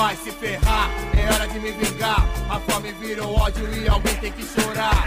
Vai 0.00 0.16
se 0.16 0.30
ferrar, 0.30 0.88
é 1.14 1.30
hora 1.30 1.46
de 1.46 1.60
me 1.60 1.72
vingar. 1.72 2.26
A 2.48 2.58
fome 2.60 2.90
virou 2.92 3.34
ódio 3.34 3.68
e 3.74 3.86
alguém 3.86 4.14
tem 4.14 4.32
que 4.32 4.42
chorar. 4.44 5.04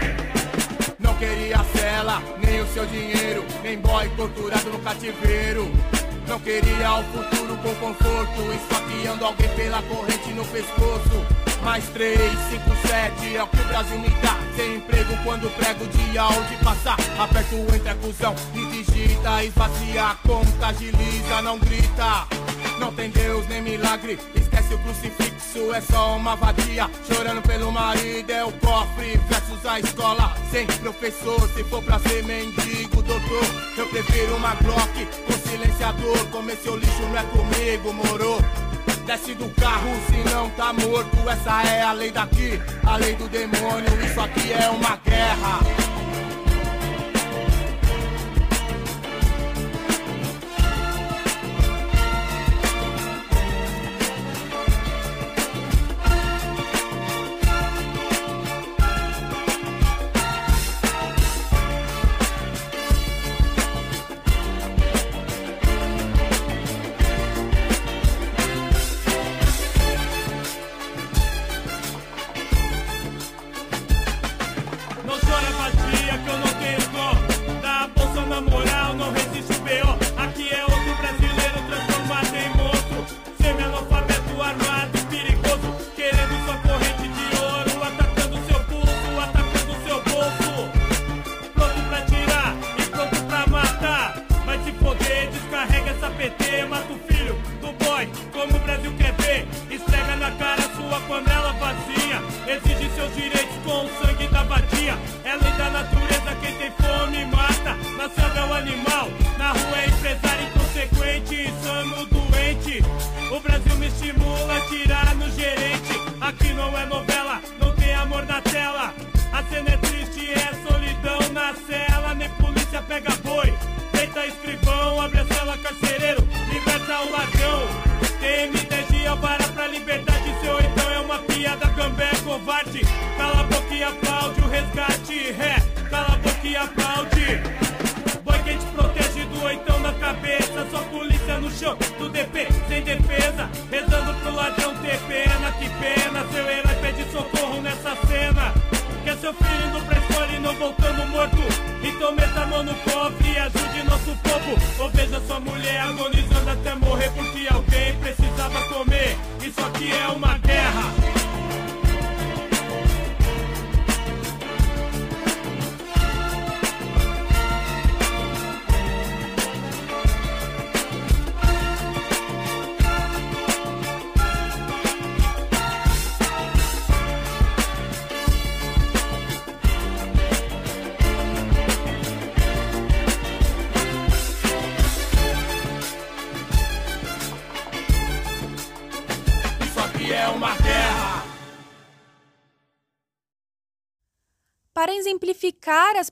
Não 1.00 1.12
queria 1.16 1.58
cela, 1.74 2.22
nem 2.38 2.60
o 2.60 2.66
seu 2.68 2.86
dinheiro, 2.86 3.44
nem 3.64 3.76
boy 3.76 4.08
torturado 4.10 4.70
no 4.70 4.78
cativeiro. 4.78 5.68
Não 6.28 6.38
queria 6.38 6.94
o 6.94 7.02
futuro 7.06 7.56
com 7.56 7.74
conforto, 7.74 8.40
esfaqueando 8.54 9.24
alguém 9.24 9.48
pela 9.56 9.82
corrente 9.82 10.32
no 10.32 10.44
pescoço. 10.44 11.26
Mais 11.64 11.84
3, 11.86 12.16
5, 12.16 12.86
7 12.86 13.36
é 13.36 13.42
o 13.42 13.48
que 13.48 13.60
o 13.60 13.64
Brasil 13.64 13.98
me 13.98 14.10
dá. 14.22 14.38
Sem 14.54 14.76
emprego 14.76 15.16
quando 15.24 15.50
prego 15.56 15.84
dia 15.88 16.24
onde 16.24 16.56
passar. 16.62 16.96
Aperto 17.18 17.56
o 17.56 17.74
entre 17.74 17.88
a 17.88 17.96
cuzão 17.96 18.36
e 18.54 18.64
digita. 18.66 18.94
Conta, 20.24 20.68
agiliza, 20.68 21.42
não 21.42 21.58
grita. 21.58 22.43
Não 22.78 22.92
tem 22.92 23.10
Deus 23.10 23.46
nem 23.48 23.62
milagre, 23.62 24.18
esquece 24.34 24.74
o 24.74 24.78
crucifixo, 24.78 25.72
é 25.72 25.80
só 25.80 26.16
uma 26.16 26.36
vadia. 26.36 26.90
Chorando 27.06 27.42
pelo 27.42 27.70
marido, 27.70 28.30
é 28.30 28.44
o 28.44 28.52
cofre 28.52 29.16
versus 29.28 29.64
a 29.64 29.80
escola. 29.80 30.34
Sem 30.50 30.66
professor, 30.66 31.48
se 31.50 31.64
for 31.64 31.82
pra 31.82 31.98
ser 32.00 32.24
mendigo, 32.24 33.02
doutor, 33.02 33.44
eu 33.76 33.86
prefiro 33.88 34.36
uma 34.36 34.54
Glock 34.56 35.06
com 35.26 35.48
silenciador. 35.48 36.26
Comer 36.30 36.56
seu 36.56 36.76
lixo 36.76 37.02
não 37.02 37.18
é 37.18 37.24
comigo, 37.24 37.92
moro? 37.92 38.38
Desce 39.06 39.34
do 39.34 39.48
carro 39.60 39.90
se 40.06 40.34
não 40.34 40.48
tá 40.50 40.72
morto. 40.72 41.28
Essa 41.28 41.62
é 41.62 41.82
a 41.82 41.92
lei 41.92 42.10
daqui, 42.10 42.60
a 42.84 42.96
lei 42.96 43.14
do 43.14 43.28
demônio. 43.28 44.04
Isso 44.04 44.20
aqui 44.20 44.52
é 44.52 44.68
uma 44.70 44.96
guerra. 44.96 45.83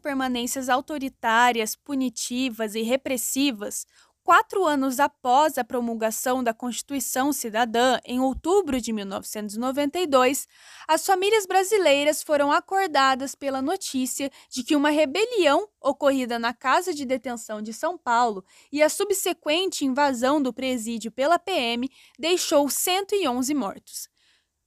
Permanências 0.02 0.68
autoritárias, 0.68 1.74
punitivas 1.74 2.74
e 2.74 2.82
repressivas, 2.82 3.86
quatro 4.22 4.64
anos 4.64 5.00
após 5.00 5.58
a 5.58 5.64
promulgação 5.64 6.42
da 6.42 6.54
Constituição 6.54 7.32
Cidadã, 7.32 7.98
em 8.04 8.20
outubro 8.20 8.80
de 8.80 8.92
1992, 8.92 10.46
as 10.86 11.04
famílias 11.04 11.46
brasileiras 11.46 12.22
foram 12.22 12.52
acordadas 12.52 13.34
pela 13.34 13.62
notícia 13.62 14.30
de 14.50 14.62
que 14.62 14.76
uma 14.76 14.90
rebelião 14.90 15.68
ocorrida 15.80 16.38
na 16.38 16.52
Casa 16.52 16.92
de 16.92 17.04
Detenção 17.04 17.62
de 17.62 17.72
São 17.72 17.96
Paulo 17.96 18.44
e 18.70 18.82
a 18.82 18.88
subsequente 18.88 19.84
invasão 19.84 20.40
do 20.42 20.52
presídio 20.52 21.10
pela 21.10 21.38
PM 21.38 21.88
deixou 22.18 22.68
111 22.68 23.54
mortos. 23.54 24.11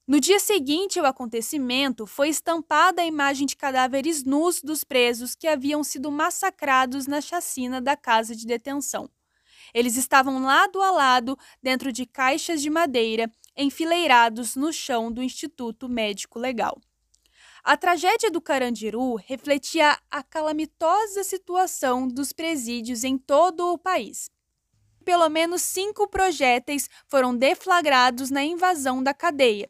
No 0.08 0.20
dia 0.20 0.38
seguinte 0.38 1.00
ao 1.00 1.04
acontecimento, 1.04 2.06
foi 2.06 2.28
estampada 2.28 3.02
a 3.02 3.04
imagem 3.04 3.44
de 3.44 3.56
cadáveres 3.56 4.22
nus 4.22 4.62
dos 4.62 4.84
presos 4.84 5.34
que 5.34 5.48
haviam 5.48 5.82
sido 5.82 6.12
massacrados 6.12 7.08
na 7.08 7.20
chacina 7.20 7.80
da 7.80 7.96
casa 7.96 8.36
de 8.36 8.46
detenção. 8.46 9.10
Eles 9.74 9.96
estavam 9.96 10.44
lado 10.44 10.80
a 10.80 10.92
lado 10.92 11.36
dentro 11.60 11.90
de 11.90 12.06
caixas 12.06 12.62
de 12.62 12.70
madeira, 12.70 13.28
enfileirados 13.56 14.54
no 14.54 14.72
chão 14.72 15.10
do 15.10 15.20
Instituto 15.20 15.88
Médico 15.88 16.38
Legal. 16.38 16.80
A 17.64 17.76
tragédia 17.76 18.30
do 18.30 18.40
Carandiru 18.40 19.16
refletia 19.16 19.98
a 20.08 20.22
calamitosa 20.22 21.24
situação 21.24 22.06
dos 22.06 22.32
presídios 22.32 23.02
em 23.02 23.18
todo 23.18 23.72
o 23.72 23.78
país. 23.78 24.30
Pelo 25.04 25.28
menos 25.28 25.62
cinco 25.62 26.06
projéteis 26.06 26.88
foram 27.08 27.36
deflagrados 27.36 28.30
na 28.30 28.44
invasão 28.44 29.02
da 29.02 29.12
cadeia, 29.12 29.68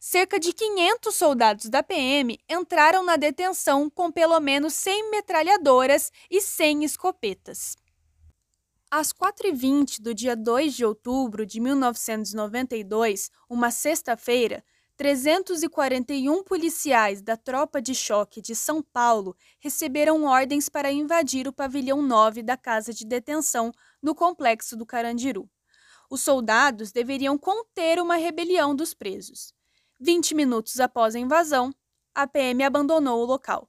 cerca 0.00 0.38
de 0.38 0.52
500 0.52 1.14
soldados 1.14 1.68
da 1.68 1.82
PM 1.82 2.38
entraram 2.48 3.04
na 3.04 3.16
detenção 3.16 3.88
com 3.90 4.10
pelo 4.10 4.38
menos 4.40 4.74
100 4.74 5.10
metralhadoras 5.10 6.12
e 6.30 6.40
100 6.40 6.84
escopetas. 6.84 7.76
Às 8.90 9.12
4h20 9.12 10.00
do 10.00 10.14
dia 10.14 10.36
2 10.36 10.74
de 10.74 10.84
outubro 10.84 11.44
de 11.44 11.60
1992, 11.60 13.30
uma 13.48 13.70
sexta-feira, 13.70 14.64
341 14.96 16.42
policiais 16.42 17.20
da 17.20 17.36
Tropa 17.36 17.82
de 17.82 17.94
Choque 17.94 18.40
de 18.40 18.54
São 18.54 18.80
Paulo 18.82 19.36
receberam 19.58 20.24
ordens 20.24 20.68
para 20.68 20.90
invadir 20.90 21.46
o 21.46 21.52
pavilhão 21.52 22.00
9 22.00 22.42
da 22.42 22.56
Casa 22.56 22.94
de 22.94 23.04
Detenção 23.04 23.72
no 24.00 24.14
complexo 24.14 24.76
do 24.76 24.86
Carandiru. 24.86 25.50
Os 26.08 26.22
soldados 26.22 26.92
deveriam 26.92 27.36
conter 27.36 28.00
uma 28.00 28.16
rebelião 28.16 28.74
dos 28.74 28.94
presos. 28.94 29.52
20 29.98 30.34
minutos 30.34 30.78
após 30.78 31.14
a 31.14 31.18
invasão, 31.18 31.74
a 32.14 32.26
PM 32.26 32.62
abandonou 32.62 33.22
o 33.22 33.24
local. 33.24 33.68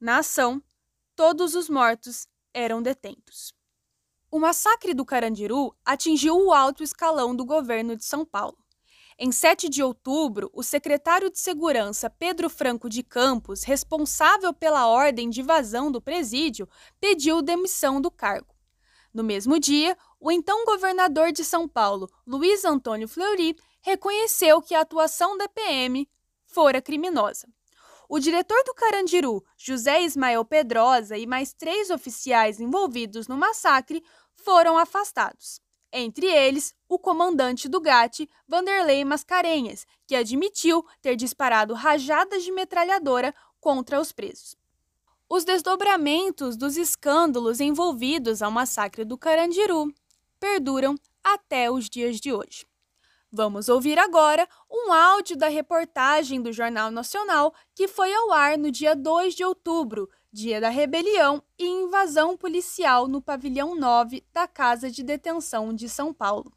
Na 0.00 0.18
ação, 0.18 0.62
todos 1.16 1.54
os 1.54 1.68
mortos 1.68 2.28
eram 2.54 2.80
detentos. 2.80 3.52
O 4.30 4.38
massacre 4.38 4.94
do 4.94 5.04
Carandiru 5.04 5.74
atingiu 5.84 6.36
o 6.36 6.52
alto 6.52 6.82
escalão 6.82 7.34
do 7.34 7.44
governo 7.44 7.96
de 7.96 8.04
São 8.04 8.24
Paulo. 8.24 8.58
Em 9.18 9.32
7 9.32 9.68
de 9.68 9.82
outubro, 9.82 10.50
o 10.52 10.62
secretário 10.62 11.30
de 11.30 11.38
Segurança 11.40 12.10
Pedro 12.10 12.50
Franco 12.50 12.88
de 12.88 13.02
Campos, 13.02 13.64
responsável 13.64 14.52
pela 14.52 14.86
ordem 14.86 15.30
de 15.30 15.40
invasão 15.40 15.90
do 15.90 16.02
presídio, 16.02 16.68
pediu 17.00 17.40
demissão 17.40 18.00
do 18.00 18.10
cargo. 18.10 18.54
No 19.12 19.24
mesmo 19.24 19.58
dia, 19.58 19.96
o 20.20 20.30
então 20.30 20.66
governador 20.66 21.32
de 21.32 21.42
São 21.42 21.66
Paulo, 21.66 22.10
Luiz 22.26 22.64
Antônio 22.66 23.08
Fleury, 23.08 23.56
reconheceu 23.86 24.60
que 24.60 24.74
a 24.74 24.80
atuação 24.80 25.38
da 25.38 25.48
PM 25.48 26.08
fora 26.44 26.82
criminosa. 26.82 27.46
O 28.08 28.18
diretor 28.18 28.62
do 28.64 28.74
Carandiru, 28.74 29.44
José 29.56 30.02
Ismael 30.02 30.44
Pedrosa, 30.44 31.16
e 31.16 31.26
mais 31.26 31.52
três 31.52 31.88
oficiais 31.90 32.58
envolvidos 32.58 33.28
no 33.28 33.36
massacre 33.36 34.02
foram 34.34 34.76
afastados 34.76 35.60
entre 35.92 36.26
eles 36.26 36.74
o 36.88 36.98
comandante 36.98 37.68
do 37.68 37.80
GAT, 37.80 38.28
Vanderlei 38.46 39.04
Mascarenhas, 39.04 39.86
que 40.06 40.14
admitiu 40.14 40.84
ter 41.00 41.16
disparado 41.16 41.72
rajadas 41.72 42.44
de 42.44 42.52
metralhadora 42.52 43.34
contra 43.60 43.98
os 44.00 44.12
presos. 44.12 44.56
Os 45.28 45.44
desdobramentos 45.44 46.56
dos 46.56 46.76
escândalos 46.76 47.60
envolvidos 47.60 48.42
ao 48.42 48.50
massacre 48.50 49.04
do 49.04 49.16
Carandiru 49.16 49.92
perduram 50.38 50.96
até 51.24 51.70
os 51.70 51.88
dias 51.88 52.20
de 52.20 52.32
hoje. 52.32 52.66
Vamos 53.36 53.68
ouvir 53.68 53.98
agora 53.98 54.48
um 54.72 54.90
áudio 54.90 55.36
da 55.36 55.46
reportagem 55.46 56.40
do 56.40 56.54
Jornal 56.54 56.90
Nacional 56.90 57.52
que 57.74 57.86
foi 57.86 58.10
ao 58.10 58.32
ar 58.32 58.56
no 58.56 58.70
dia 58.70 58.96
2 58.96 59.34
de 59.34 59.44
outubro, 59.44 60.08
dia 60.32 60.58
da 60.58 60.70
rebelião 60.70 61.42
e 61.58 61.66
invasão 61.66 62.34
policial 62.34 63.06
no 63.06 63.20
pavilhão 63.20 63.74
9 63.74 64.24
da 64.32 64.48
Casa 64.48 64.90
de 64.90 65.02
Detenção 65.02 65.74
de 65.74 65.86
São 65.86 66.14
Paulo. 66.14 66.50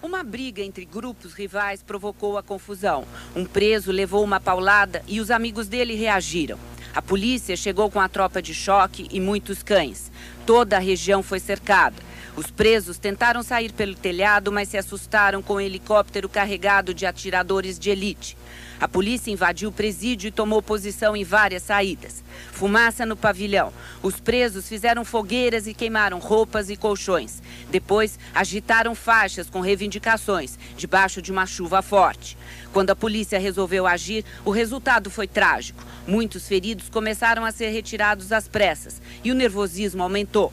Uma 0.00 0.22
briga 0.22 0.62
entre 0.62 0.84
grupos 0.84 1.32
rivais 1.32 1.82
provocou 1.82 2.38
a 2.38 2.42
confusão. 2.44 3.04
Um 3.34 3.44
preso 3.44 3.90
levou 3.90 4.22
uma 4.22 4.38
paulada 4.38 5.02
e 5.08 5.20
os 5.20 5.32
amigos 5.32 5.66
dele 5.66 5.96
reagiram. 5.96 6.56
A 6.94 7.02
polícia 7.02 7.56
chegou 7.56 7.90
com 7.90 7.98
a 7.98 8.08
tropa 8.08 8.40
de 8.40 8.54
choque 8.54 9.08
e 9.10 9.20
muitos 9.20 9.60
cães. 9.60 10.12
Toda 10.46 10.76
a 10.76 10.80
região 10.80 11.20
foi 11.20 11.40
cercada. 11.40 12.07
Os 12.38 12.52
presos 12.52 12.98
tentaram 12.98 13.42
sair 13.42 13.72
pelo 13.72 13.96
telhado, 13.96 14.52
mas 14.52 14.68
se 14.68 14.78
assustaram 14.78 15.42
com 15.42 15.54
o 15.54 15.56
um 15.56 15.60
helicóptero 15.60 16.28
carregado 16.28 16.94
de 16.94 17.04
atiradores 17.04 17.80
de 17.80 17.90
elite. 17.90 18.38
A 18.78 18.86
polícia 18.86 19.32
invadiu 19.32 19.70
o 19.70 19.72
presídio 19.72 20.28
e 20.28 20.30
tomou 20.30 20.62
posição 20.62 21.16
em 21.16 21.24
várias 21.24 21.64
saídas. 21.64 22.22
Fumaça 22.52 23.04
no 23.04 23.16
pavilhão. 23.16 23.72
Os 24.04 24.20
presos 24.20 24.68
fizeram 24.68 25.04
fogueiras 25.04 25.66
e 25.66 25.74
queimaram 25.74 26.20
roupas 26.20 26.70
e 26.70 26.76
colchões. 26.76 27.42
Depois, 27.72 28.16
agitaram 28.32 28.94
faixas 28.94 29.50
com 29.50 29.58
reivindicações, 29.58 30.56
debaixo 30.76 31.20
de 31.20 31.32
uma 31.32 31.44
chuva 31.44 31.82
forte. 31.82 32.38
Quando 32.72 32.90
a 32.90 32.96
polícia 32.96 33.40
resolveu 33.40 33.84
agir, 33.84 34.24
o 34.44 34.52
resultado 34.52 35.10
foi 35.10 35.26
trágico. 35.26 35.84
Muitos 36.06 36.46
feridos 36.46 36.88
começaram 36.88 37.44
a 37.44 37.50
ser 37.50 37.70
retirados 37.70 38.30
às 38.30 38.46
pressas 38.46 39.02
e 39.24 39.32
o 39.32 39.34
nervosismo 39.34 40.04
aumentou. 40.04 40.52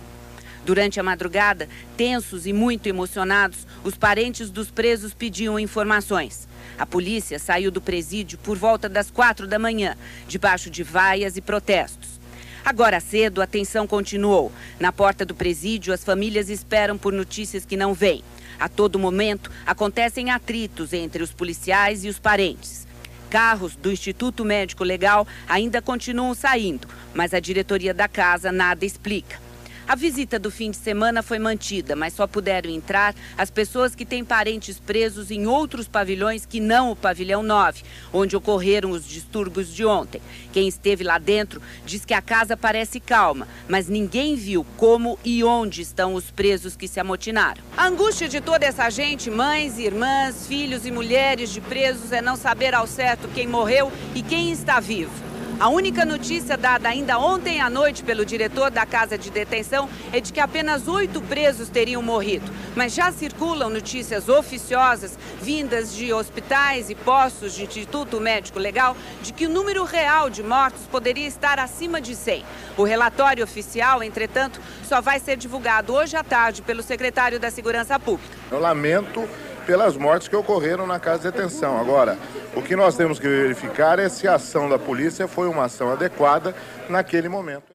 Durante 0.66 1.00
a 1.00 1.04
madrugada, 1.04 1.70
tensos 1.96 2.48
e 2.48 2.52
muito 2.52 2.88
emocionados, 2.88 3.68
os 3.84 3.96
parentes 3.96 4.50
dos 4.50 4.72
presos 4.72 5.14
pediam 5.14 5.60
informações. 5.60 6.48
A 6.76 6.88
polícia 6.88 7.38
saiu 7.38 7.70
do 7.70 7.80
presídio 7.80 8.40
por 8.40 8.58
volta 8.58 8.90
das 8.90 9.12
quatro 9.12 9.46
da 9.46 9.60
manhã, 9.60 9.96
debaixo 10.28 10.72
de 10.72 10.82
vaias 10.82 11.38
e 11.38 11.42
protestos. 11.42 12.20
Agora 12.66 13.00
cedo, 13.00 13.44
a 13.44 13.48
tensão 13.48 13.86
continuou. 13.86 14.52
Na 14.80 14.92
porta 14.92 15.24
do 15.24 15.36
presídio, 15.36 15.94
as 15.94 16.04
famílias 16.04 16.50
esperam 16.50 16.98
por 16.98 17.14
notícias 17.14 17.64
que 17.64 17.78
não 17.78 17.94
vêm. 17.94 18.24
A 18.60 18.68
todo 18.68 18.98
momento, 18.98 19.52
acontecem 19.68 20.32
atritos 20.32 20.94
entre 20.94 21.22
os 21.22 21.32
policiais 21.32 22.04
e 22.04 22.10
os 22.10 22.18
parentes. 22.18 22.88
Carros 23.30 23.76
do 23.76 23.92
Instituto 23.92 24.44
Médico 24.44 24.84
Legal 24.84 25.28
ainda 25.48 25.80
continuam 25.80 26.34
saindo, 26.34 26.88
mas 27.14 27.36
a 27.36 27.40
diretoria 27.40 27.94
da 27.94 28.08
casa 28.08 28.52
nada 28.52 28.84
explica. 28.84 29.45
A 29.88 29.94
visita 29.96 30.40
do 30.40 30.50
fim 30.50 30.72
de 30.72 30.78
semana 30.78 31.22
foi 31.22 31.38
mantida, 31.38 31.96
mas 31.96 32.14
só 32.14 32.26
puderam 32.26 32.72
entrar 32.72 33.14
as 33.38 33.52
pessoas 33.52 33.94
que 33.94 34.04
têm 34.04 34.26
parentes 34.26 34.80
presos 34.80 35.30
em 35.30 35.46
outros 35.46 35.88
pavilhões 35.88 36.44
que 36.44 36.60
não 36.60 36.90
o 36.90 36.96
pavilhão 36.96 37.44
9, 37.44 37.84
onde 38.12 38.36
ocorreram 38.36 38.90
os 38.90 39.08
distúrbios 39.08 39.72
de 39.72 39.86
ontem. 39.86 40.20
Quem 40.52 40.68
esteve 40.68 41.04
lá 41.04 41.20
dentro 41.20 41.62
diz 41.86 42.04
que 42.04 42.16
a 42.16 42.22
casa 42.22 42.58
parece 42.58 43.00
calma, 43.00 43.48
mas 43.70 43.88
ninguém 43.88 44.36
viu 44.36 44.66
como 44.76 45.20
e 45.24 45.44
onde 45.44 45.84
estão 45.84 46.16
os 46.16 46.32
presos 46.32 46.76
que 46.76 46.88
se 46.88 47.00
amotinaram. 47.00 47.62
A 47.78 47.86
angústia 47.86 48.28
de 48.28 48.42
toda 48.42 48.66
essa 48.66 48.90
gente, 48.90 49.30
mães, 49.30 49.78
irmãs, 49.78 50.48
filhos 50.48 50.88
e 50.88 50.92
mulheres 50.92 51.52
de 51.52 51.62
presos, 51.62 52.12
é 52.12 52.24
não 52.24 52.36
saber 52.36 52.74
ao 52.74 52.88
certo 52.88 53.28
quem 53.28 53.48
morreu 53.48 53.92
e 54.16 54.24
quem 54.24 54.52
está 54.52 54.80
vivo. 54.80 55.35
A 55.58 55.70
única 55.70 56.04
notícia 56.04 56.58
dada 56.58 56.90
ainda 56.90 57.18
ontem 57.18 57.62
à 57.62 57.70
noite 57.70 58.04
pelo 58.04 58.26
diretor 58.26 58.70
da 58.70 58.86
casa 58.86 59.18
de 59.18 59.30
detenção 59.30 59.90
é 60.12 60.20
de 60.20 60.34
que 60.34 60.42
apenas 60.42 60.86
oito 60.90 61.22
presos 61.22 61.70
teriam 61.70 62.02
morrido. 62.02 62.52
Mas 62.76 62.94
já 62.94 63.10
circulam 63.10 63.70
notícias 63.70 64.28
oficiosas, 64.28 65.18
vindas 65.42 65.96
de 65.96 66.12
hospitais 66.12 66.90
e 66.90 66.96
postos 66.96 67.54
de 67.54 67.64
Instituto 67.64 68.20
Médico 68.20 68.60
Legal, 68.60 68.98
de 69.22 69.32
que 69.32 69.46
o 69.46 69.50
número 69.50 69.86
real 69.86 70.30
de 70.30 70.44
mortos 70.44 70.82
poderia 70.92 71.26
estar 71.26 71.58
acima 71.58 72.02
de 72.02 72.18
100. 72.18 72.44
O 72.76 72.84
relatório 72.84 73.42
oficial, 73.42 74.04
entretanto, 74.04 74.60
só 74.84 75.00
vai 75.00 75.22
ser 75.22 75.38
divulgado 75.38 75.94
hoje 75.94 76.18
à 76.18 76.24
tarde 76.24 76.62
pelo 76.62 76.84
secretário 76.84 77.40
da 77.40 77.50
Segurança 77.50 77.98
Pública. 77.98 78.36
Eu 78.52 78.60
lamento 78.60 79.26
pelas 79.66 79.98
mortes 79.98 80.28
que 80.28 80.36
ocorreram 80.36 80.86
na 80.86 81.00
casa 81.00 81.24
de 81.24 81.38
detenção. 81.38 81.78
Agora, 81.78 82.18
o 82.56 82.62
que 82.62 82.76
nós 82.76 82.96
temos 82.96 83.20
que 83.20 83.28
verificar 83.28 84.00
é 84.00 84.08
se 84.08 84.28
a 84.28 84.36
ação 84.36 84.70
da 84.70 84.78
polícia 84.78 85.28
foi 85.28 85.48
uma 85.48 85.66
ação 85.66 85.90
adequada 85.92 86.56
naquele 86.90 87.28
momento. 87.28 87.74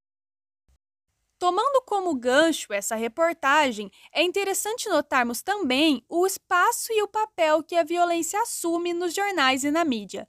Tomando 1.38 1.82
como 1.86 2.14
gancho 2.14 2.72
essa 2.72 2.94
reportagem, 2.94 3.90
é 4.12 4.22
interessante 4.22 4.88
notarmos 4.88 5.42
também 5.42 6.04
o 6.08 6.26
espaço 6.26 6.92
e 6.92 7.02
o 7.02 7.08
papel 7.08 7.62
que 7.62 7.76
a 7.76 7.82
violência 7.82 8.40
assume 8.42 8.92
nos 8.92 9.14
jornais 9.14 9.64
e 9.64 9.70
na 9.70 9.84
mídia. 9.84 10.28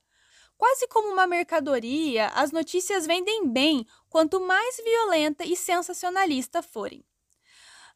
Quase 0.57 0.87
como 0.87 1.11
uma 1.11 1.27
mercadoria, 1.27 2.27
as 2.27 2.51
notícias 2.51 3.05
vendem 3.05 3.47
bem 3.47 3.85
quanto 4.09 4.39
mais 4.39 4.77
violenta 4.77 5.43
e 5.43 5.55
sensacionalista 5.55 6.61
forem. 6.61 7.03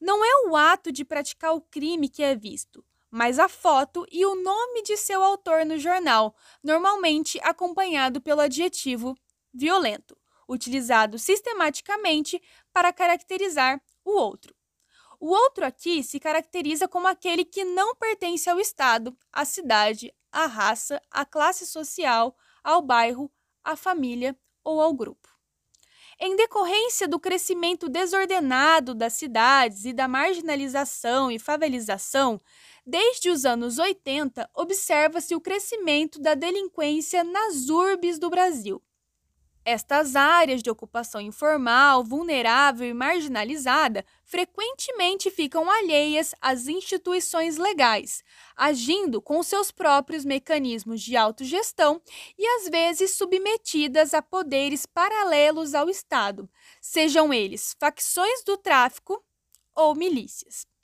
Não 0.02 0.26
é 0.26 0.50
o 0.50 0.56
ato 0.56 0.92
de 0.92 1.06
praticar 1.06 1.54
o 1.54 1.62
crime 1.62 2.10
que 2.10 2.22
é 2.22 2.36
visto, 2.36 2.84
mas 3.10 3.40
a 3.40 3.48
foto 3.48 4.06
e 4.12 4.26
o 4.26 4.36
nome 4.36 4.84
de 4.84 4.98
seu 4.98 5.24
autor 5.24 5.66
no 5.66 5.78
jornal, 5.78 6.36
normalmente 6.64 7.40
acompanhado 7.42 8.22
pelo 8.22 8.42
adjetivo 8.42 9.16
violento, 9.54 10.18
utilizado 10.48 11.18
sistematicamente 11.18 12.42
para 12.74 12.92
caracterizar 12.92 13.82
o 14.04 14.12
outro. 14.12 14.54
O 15.20 15.30
outro 15.30 15.66
aqui 15.66 16.04
se 16.04 16.20
caracteriza 16.20 16.88
como 16.88 17.08
aquele 17.08 17.46
que 17.46 17.64
não 17.64 17.96
pertence 17.96 18.50
ao 18.50 18.60
Estado, 18.60 19.18
à 19.32 19.46
cidade, 19.46 20.14
à 20.32 20.46
raça, 20.46 21.02
à 21.10 21.26
classe 21.26 21.66
social, 21.66 22.36
ao 22.64 22.82
bairro, 22.82 23.32
à 23.64 23.76
família 23.76 24.38
ou 24.64 24.82
ao 24.82 24.94
grupo. 24.94 25.30
Em 26.20 26.36
decorrência 26.36 27.08
do 27.08 27.20
crescimento 27.20 27.90
desordenado 27.90 28.94
das 28.96 29.14
cidades 29.14 29.84
e 29.84 29.92
da 29.92 30.08
marginalização 30.08 31.30
e 31.30 31.38
favelização, 31.38 32.40
Desde 32.88 33.32
os 33.32 33.46
anos 33.46 33.80
80, 33.80 34.48
observa-se 34.54 35.34
o 35.34 35.42
crescimento 35.42 36.20
da 36.20 36.36
delinquência 36.36 37.24
nas 37.24 37.68
urbes 37.68 38.20
do 38.20 38.30
Brasil. 38.30 38.80
Estas 39.68 40.16
áreas 40.16 40.62
de 40.62 40.70
ocupação 40.70 41.20
informal, 41.20 42.04
vulnerável 42.04 42.88
e 42.88 42.94
marginalizada 42.94 44.06
frequentemente 44.24 45.32
ficam 45.32 45.68
alheias 45.68 46.36
às 46.40 46.68
instituições 46.68 47.58
legais, 47.58 48.24
agindo 48.56 49.20
com 49.20 49.42
seus 49.42 49.72
próprios 49.72 50.24
mecanismos 50.24 51.02
de 51.02 51.18
autogestão 51.18 52.00
e 52.38 52.46
às 52.46 52.70
vezes 52.70 53.18
submetidas 53.18 54.14
a 54.14 54.22
poderes 54.22 54.86
paralelos 54.86 55.74
ao 55.74 55.90
Estado, 55.90 56.48
sejam 56.80 57.34
eles 57.34 57.76
facções 57.80 58.44
do 58.44 58.56
tráfico, 58.56 59.26
ou 59.74 59.96
milícias. 59.96 60.75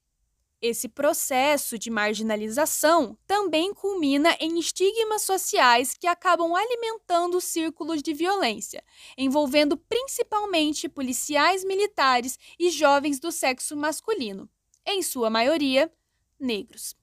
Esse 0.62 0.88
processo 0.88 1.76
de 1.76 1.90
marginalização 1.90 3.18
também 3.26 3.74
culmina 3.74 4.38
em 4.40 4.60
estigmas 4.60 5.24
sociais 5.24 5.96
que 6.00 6.06
acabam 6.06 6.54
alimentando 6.54 7.42
círculos 7.42 8.04
de 8.04 8.14
violência, 8.14 8.84
envolvendo 9.18 9.76
principalmente 9.76 10.88
policiais 10.88 11.64
militares 11.64 12.38
e 12.60 12.70
jovens 12.70 13.20
do 13.20 13.32
sexo 13.32 13.76
masculino, 13.76 14.48
em 14.86 15.02
sua 15.02 15.32
maioria, 15.32 15.92
negros. 16.40 16.96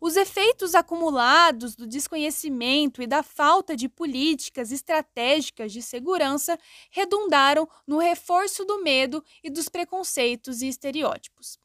Os 0.00 0.16
efeitos 0.16 0.74
acumulados 0.74 1.76
do 1.76 1.86
desconhecimento 1.86 3.02
e 3.02 3.06
da 3.06 3.22
falta 3.22 3.76
de 3.76 3.86
políticas 3.86 4.72
estratégicas 4.72 5.72
de 5.72 5.82
segurança 5.82 6.58
redundaram 6.90 7.68
no 7.86 7.98
reforço 7.98 8.64
do 8.64 8.82
medo 8.82 9.22
e 9.42 9.50
dos 9.50 9.68
preconceitos 9.68 10.62
e 10.62 10.68
estereótipos. 10.68 11.58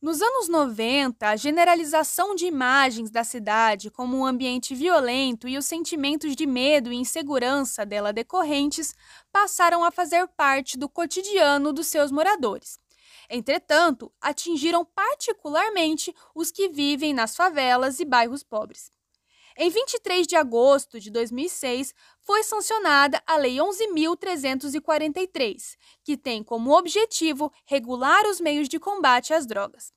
Nos 0.00 0.22
anos 0.22 0.48
90, 0.48 1.28
a 1.28 1.34
generalização 1.34 2.32
de 2.36 2.46
imagens 2.46 3.10
da 3.10 3.24
cidade 3.24 3.90
como 3.90 4.16
um 4.16 4.24
ambiente 4.24 4.72
violento 4.72 5.48
e 5.48 5.58
os 5.58 5.66
sentimentos 5.66 6.36
de 6.36 6.46
medo 6.46 6.92
e 6.92 6.96
insegurança 6.96 7.84
dela 7.84 8.12
decorrentes 8.12 8.94
passaram 9.32 9.82
a 9.82 9.90
fazer 9.90 10.28
parte 10.28 10.78
do 10.78 10.88
cotidiano 10.88 11.72
dos 11.72 11.88
seus 11.88 12.12
moradores. 12.12 12.78
Entretanto, 13.28 14.12
atingiram 14.20 14.84
particularmente 14.84 16.14
os 16.32 16.52
que 16.52 16.68
vivem 16.68 17.12
nas 17.12 17.34
favelas 17.34 17.98
e 17.98 18.04
bairros 18.04 18.44
pobres. 18.44 18.92
Em 19.60 19.70
23 19.70 20.24
de 20.24 20.36
agosto 20.36 21.00
de 21.00 21.10
2006, 21.10 21.92
foi 22.22 22.44
sancionada 22.44 23.20
a 23.26 23.36
Lei 23.36 23.56
11.343, 23.56 25.74
que 26.04 26.16
tem 26.16 26.44
como 26.44 26.78
objetivo 26.78 27.52
regular 27.66 28.24
os 28.26 28.40
meios 28.40 28.68
de 28.68 28.78
combate 28.78 29.34
às 29.34 29.48
drogas. 29.48 29.92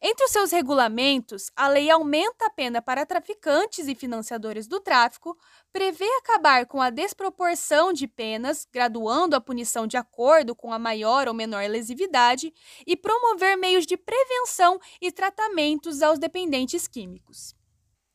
Entre 0.00 0.24
os 0.24 0.30
seus 0.30 0.52
regulamentos, 0.52 1.50
a 1.56 1.66
lei 1.66 1.90
aumenta 1.90 2.46
a 2.46 2.50
pena 2.50 2.80
para 2.80 3.04
traficantes 3.04 3.88
e 3.88 3.96
financiadores 3.96 4.68
do 4.68 4.78
tráfico, 4.78 5.36
prevê 5.72 6.06
acabar 6.18 6.66
com 6.66 6.80
a 6.80 6.88
desproporção 6.88 7.92
de 7.92 8.06
penas, 8.06 8.64
graduando 8.72 9.34
a 9.34 9.40
punição 9.40 9.88
de 9.88 9.96
acordo 9.96 10.54
com 10.54 10.72
a 10.72 10.78
maior 10.78 11.26
ou 11.26 11.34
menor 11.34 11.68
lesividade, 11.68 12.54
e 12.86 12.96
promover 12.96 13.56
meios 13.56 13.86
de 13.86 13.96
prevenção 13.96 14.78
e 15.00 15.10
tratamentos 15.10 16.00
aos 16.00 16.20
dependentes 16.20 16.86
químicos. 16.86 17.58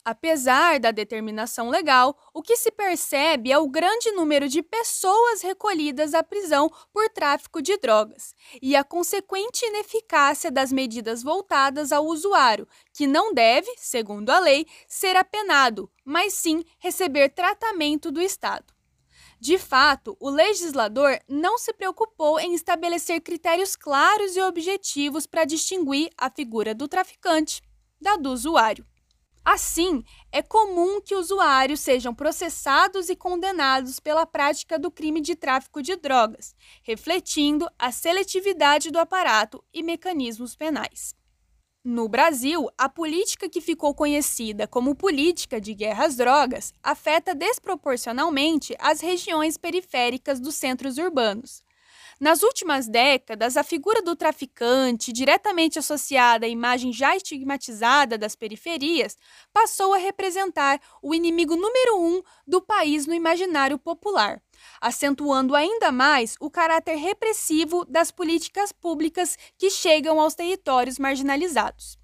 Apesar 0.08 0.80
da 0.80 0.91
determinação 0.91 1.68
legal, 1.68 2.15
o 2.32 2.44
que 2.44 2.56
se 2.56 2.70
percebe 2.70 3.52
é 3.52 3.58
o 3.58 3.68
grande 3.68 4.12
número 4.12 4.48
de 4.48 4.62
pessoas 4.62 5.41
recolhidas 5.41 6.13
à 6.13 6.22
prisão 6.22 6.70
por 6.94 7.10
tráfico 7.10 7.60
de 7.60 7.76
drogas 7.78 8.36
e 8.62 8.76
a 8.76 8.84
consequente 8.84 9.65
ineficácia 9.65 10.52
das 10.52 10.72
medidas 10.72 11.24
voltadas 11.24 11.91
ao 11.91 12.06
usuário, 12.06 12.68
que 12.94 13.08
não 13.08 13.34
deve, 13.34 13.74
segundo 13.78 14.30
a 14.30 14.38
lei, 14.38 14.68
ser 14.88 15.18
apenado, 15.18 15.89
mas 16.04 16.34
sim 16.34 16.63
receber 16.78 17.30
tratamento 17.30 18.12
do 18.12 18.22
Estado. 18.22 18.76
De 19.39 19.58
fato, 19.58 20.15
o 20.20 20.30
legislador 20.30 21.20
não 21.28 21.58
se 21.58 21.74
preocupou 21.74 22.39
em 22.39 22.54
estabelecer 22.54 23.22
critérios 23.22 23.76
claros 23.76 24.36
e 24.36 24.41
objetivos 24.41 25.26
para 25.26 25.46
distinguir 25.46 26.12
a 26.15 26.30
figura 26.30 26.76
do 26.76 26.88
traficante 26.88 27.63
da 28.00 28.18
do 28.18 28.30
usuário. 28.30 28.86
Assim, 29.45 30.03
é 30.31 30.41
comum 30.41 30.99
que 30.99 31.13
usuários 31.13 31.79
sejam 31.79 32.15
processados 32.15 33.10
e 33.10 33.15
condenados 33.15 33.99
pela 33.99 34.25
prática 34.25 34.79
do 34.79 34.89
crime 34.89 35.21
de 35.21 35.36
tráfico 35.36 35.84
de 35.84 35.95
drogas, 35.95 36.55
refletindo 36.81 37.69
a 37.77 37.91
seletividade 37.91 38.89
do 38.89 38.97
aparato 38.97 39.63
e 39.71 39.84
mecanismos 39.84 40.55
penais. 40.55 41.13
No 41.84 42.10
Brasil, 42.10 42.67
a 42.75 42.89
política 42.89 43.47
que 43.47 43.62
ficou 43.62 43.93
conhecida 43.93 44.67
como 44.67 44.95
política 44.95 45.62
de 45.62 45.75
guerra 45.75 46.05
às 46.05 46.15
drogas 46.15 46.73
afeta 46.81 47.36
desproporcionalmente 47.36 48.75
as 48.79 49.01
regiões 49.01 49.55
periféricas 49.55 50.39
dos 50.39 50.55
centros 50.55 50.97
urbanos, 50.97 51.62
nas 52.19 52.43
últimas 52.43 52.88
décadas, 52.88 53.58
a 53.58 53.63
figura 53.63 54.01
do 54.01 54.15
traficante, 54.15 55.12
diretamente 55.12 55.78
associada 55.78 56.45
à 56.45 56.49
imagem 56.49 56.93
já 56.93 57.15
estigmatizada 57.15 58.17
das 58.17 58.36
periferias, 58.36 59.17
passou 59.51 59.93
a 59.93 59.97
representar 59.97 60.80
o 61.01 61.13
inimigo 61.13 61.56
número 61.56 61.99
um 61.99 62.21
do 62.47 62.62
país 62.62 63.06
no 63.06 63.13
imaginário 63.13 63.78
popular, 63.78 64.41
acentuando 64.80 65.56
ainda 65.56 65.91
mais 65.91 66.36
o 66.39 66.49
caráter 66.49 66.95
repressivo 66.95 67.86
das 67.86 68.12
políticas 68.12 68.71
públicas 68.71 69.37
que 69.58 69.69
chegam 69.69 70.19
aos 70.19 70.35
territórios 70.35 70.98
marginalizados. 70.98 71.98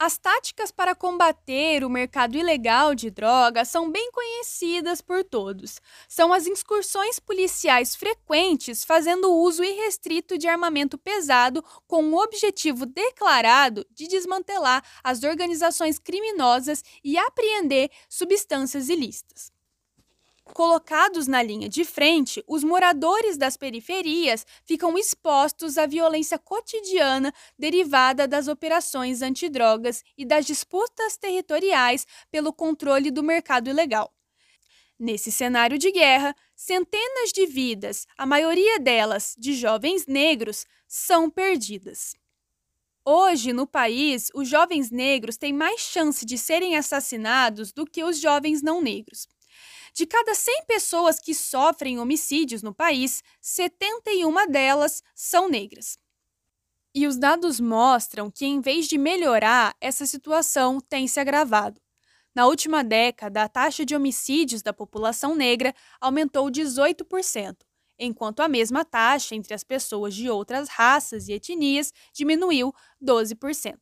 As 0.00 0.16
táticas 0.16 0.70
para 0.70 0.94
combater 0.94 1.82
o 1.82 1.90
mercado 1.90 2.36
ilegal 2.36 2.94
de 2.94 3.10
drogas 3.10 3.66
são 3.66 3.90
bem 3.90 4.12
conhecidas 4.12 5.00
por 5.00 5.24
todos. 5.24 5.80
São 6.06 6.32
as 6.32 6.46
incursões 6.46 7.18
policiais 7.18 7.96
frequentes 7.96 8.84
fazendo 8.84 9.34
uso 9.34 9.64
irrestrito 9.64 10.38
de 10.38 10.46
armamento 10.46 10.96
pesado 10.96 11.64
com 11.88 12.04
o 12.12 12.22
objetivo 12.22 12.86
declarado 12.86 13.84
de 13.90 14.06
desmantelar 14.06 14.84
as 15.02 15.24
organizações 15.24 15.98
criminosas 15.98 16.84
e 17.02 17.18
apreender 17.18 17.90
substâncias 18.08 18.88
ilícitas. 18.88 19.57
Colocados 20.52 21.26
na 21.26 21.42
linha 21.42 21.68
de 21.68 21.84
frente, 21.84 22.42
os 22.46 22.64
moradores 22.64 23.36
das 23.36 23.56
periferias 23.56 24.44
ficam 24.64 24.98
expostos 24.98 25.78
à 25.78 25.86
violência 25.86 26.38
cotidiana 26.38 27.32
derivada 27.58 28.26
das 28.26 28.48
operações 28.48 29.22
antidrogas 29.22 30.02
e 30.16 30.24
das 30.24 30.46
disputas 30.46 31.16
territoriais 31.16 32.06
pelo 32.30 32.52
controle 32.52 33.10
do 33.10 33.22
mercado 33.22 33.70
ilegal. 33.70 34.12
Nesse 34.98 35.30
cenário 35.30 35.78
de 35.78 35.92
guerra, 35.92 36.34
centenas 36.56 37.30
de 37.32 37.46
vidas, 37.46 38.04
a 38.16 38.26
maioria 38.26 38.80
delas 38.80 39.34
de 39.38 39.54
jovens 39.54 40.06
negros, 40.06 40.66
são 40.88 41.30
perdidas. 41.30 42.16
Hoje, 43.04 43.52
no 43.52 43.66
país, 43.66 44.28
os 44.34 44.48
jovens 44.48 44.90
negros 44.90 45.36
têm 45.36 45.52
mais 45.52 45.80
chance 45.80 46.26
de 46.26 46.36
serem 46.36 46.76
assassinados 46.76 47.72
do 47.72 47.86
que 47.86 48.02
os 48.02 48.18
jovens 48.18 48.60
não 48.60 48.82
negros. 48.82 49.28
De 49.98 50.06
cada 50.06 50.32
100 50.32 50.66
pessoas 50.68 51.18
que 51.18 51.34
sofrem 51.34 51.98
homicídios 51.98 52.62
no 52.62 52.72
país, 52.72 53.20
71 53.40 54.46
delas 54.48 55.02
são 55.12 55.48
negras. 55.48 55.98
E 56.94 57.04
os 57.04 57.18
dados 57.18 57.58
mostram 57.58 58.30
que, 58.30 58.46
em 58.46 58.60
vez 58.60 58.86
de 58.86 58.96
melhorar, 58.96 59.74
essa 59.80 60.06
situação 60.06 60.78
tem 60.78 61.08
se 61.08 61.18
agravado. 61.18 61.80
Na 62.32 62.46
última 62.46 62.84
década, 62.84 63.42
a 63.42 63.48
taxa 63.48 63.84
de 63.84 63.96
homicídios 63.96 64.62
da 64.62 64.72
população 64.72 65.34
negra 65.34 65.74
aumentou 66.00 66.48
18%, 66.48 67.56
enquanto 67.98 68.38
a 68.38 68.46
mesma 68.46 68.84
taxa 68.84 69.34
entre 69.34 69.52
as 69.52 69.64
pessoas 69.64 70.14
de 70.14 70.30
outras 70.30 70.68
raças 70.68 71.26
e 71.26 71.32
etnias 71.32 71.92
diminuiu 72.12 72.72
12%. 73.02 73.74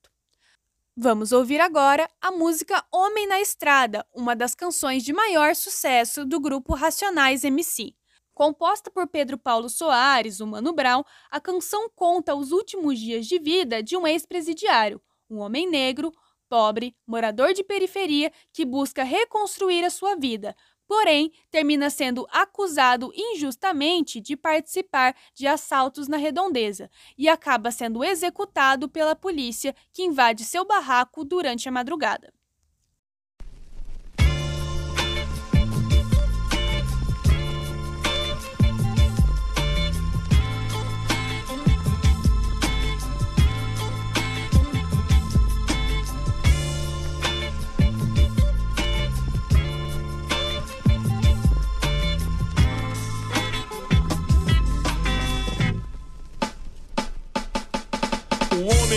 Vamos 0.99 1.30
ouvir 1.30 1.61
agora 1.61 2.09
a 2.22 2.32
música 2.32 2.82
Homem 2.90 3.26
na 3.28 3.38
Estrada, 3.38 4.07
uma 4.14 4.34
das 4.34 4.55
canções 4.55 5.05
de 5.05 5.12
maior 5.12 5.55
sucesso 5.55 6.24
do 6.24 6.40
grupo 6.40 6.72
Racionais 6.72 7.44
MC. 7.44 7.94
Composta 8.32 8.90
por 8.90 9.07
Pedro 9.07 9.36
Paulo 9.36 9.68
Soares, 9.68 10.40
o 10.40 10.47
Mano 10.47 10.72
Brown, 10.72 11.03
a 11.30 11.38
canção 11.38 11.90
conta 11.94 12.34
os 12.34 12.51
últimos 12.51 12.99
dias 12.99 13.26
de 13.26 13.38
vida 13.38 13.82
de 13.82 13.94
um 13.94 14.07
ex-presidiário, 14.07 14.99
um 15.28 15.36
homem 15.36 15.68
negro, 15.68 16.11
pobre, 16.49 16.97
morador 17.07 17.53
de 17.53 17.62
periferia 17.62 18.32
que 18.51 18.64
busca 18.64 19.05
reconstruir 19.05 19.84
a 19.84 19.90
sua 19.90 20.16
vida, 20.16 20.57
porém 20.87 21.32
termina 21.51 21.91
sendo 21.91 22.26
acusado 22.30 23.12
injustamente 23.14 24.20
de 24.20 24.37
participar 24.37 25.14
de 25.34 25.47
assaltos 25.47 26.09
na 26.09 26.16
redondeza 26.16 26.91
e 27.16 27.28
acaba 27.28 27.70
sendo 27.70 28.05
executado 28.05 28.89
pela 28.89 29.16
polícia 29.16 29.74
que 29.93 30.03
invade 30.03 30.45
seu 30.45 30.64
barraco 30.64 31.24
durante 31.24 31.68
a 31.68 31.72
madrugada. 31.72 32.36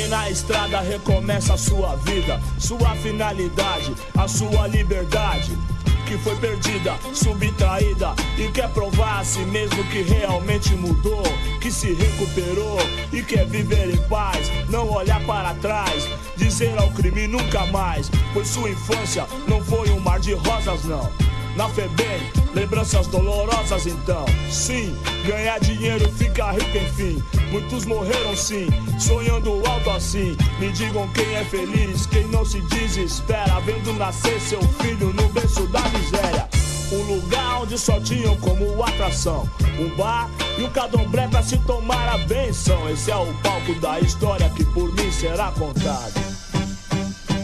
Na 0.09 0.29
estrada 0.29 0.79
recomeça 0.79 1.53
a 1.53 1.57
sua 1.57 1.95
vida, 1.97 2.41
sua 2.57 2.95
finalidade, 2.95 3.93
a 4.17 4.27
sua 4.27 4.67
liberdade. 4.67 5.57
que 6.05 6.17
foi 6.17 6.35
perdida, 6.37 6.97
subtraída 7.13 8.15
e 8.35 8.51
quer 8.51 8.67
provar 8.69 9.19
a 9.19 9.23
si 9.23 9.41
mesmo 9.41 9.83
que 9.91 10.01
realmente 10.01 10.73
mudou, 10.73 11.21
que 11.61 11.71
se 11.71 11.93
recuperou 11.93 12.79
e 13.13 13.21
quer 13.21 13.45
viver 13.45 13.93
em 13.93 13.97
paz, 14.09 14.51
não 14.69 14.89
olhar 14.89 15.23
para 15.25 15.53
trás, 15.55 16.09
dizer 16.35 16.75
ao 16.79 16.89
crime 16.93 17.27
nunca 17.27 17.63
mais, 17.67 18.09
pois 18.33 18.47
sua 18.47 18.71
infância 18.71 19.27
não 19.47 19.63
foi 19.63 19.91
um 19.91 19.99
mar 19.99 20.19
de 20.19 20.33
rosas 20.33 20.83
não. 20.83 21.11
Na 21.55 21.67
FEBEM, 21.69 22.31
lembranças 22.53 23.07
dolorosas 23.07 23.85
então. 23.87 24.25
Sim, 24.49 24.95
ganhar 25.25 25.59
dinheiro, 25.59 26.09
ficar 26.13 26.53
rico 26.53 26.77
enfim. 26.77 27.23
Muitos 27.51 27.85
morreram 27.85 28.35
sim, 28.35 28.67
sonhando 28.99 29.61
alto 29.67 29.89
assim. 29.89 30.37
Me 30.59 30.71
digam 30.71 31.07
quem 31.09 31.35
é 31.35 31.43
feliz, 31.43 32.05
quem 32.05 32.27
não 32.27 32.45
se 32.45 32.61
desespera, 32.61 33.59
vendo 33.61 33.93
nascer 33.93 34.39
seu 34.39 34.61
filho 34.81 35.13
no 35.13 35.27
berço 35.29 35.67
da 35.67 35.81
miséria. 35.89 36.47
Um 36.91 37.15
lugar 37.15 37.61
onde 37.61 37.77
só 37.77 37.99
tinham 37.99 38.35
como 38.37 38.83
atração 38.83 39.47
um 39.79 39.95
bar 39.95 40.29
e 40.57 40.63
um 40.63 40.69
cadomblé 40.69 41.27
pra 41.27 41.41
se 41.41 41.57
tomar 41.59 42.13
a 42.13 42.17
benção. 42.19 42.89
Esse 42.89 43.11
é 43.11 43.15
o 43.15 43.33
palco 43.35 43.73
da 43.75 43.99
história 43.99 44.49
que 44.49 44.65
por 44.65 44.93
mim 44.93 45.11
será 45.11 45.51
contado. 45.51 46.13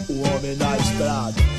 O 0.08 0.20
homem 0.28 0.56
na 0.56 0.76
estrada. 0.76 1.55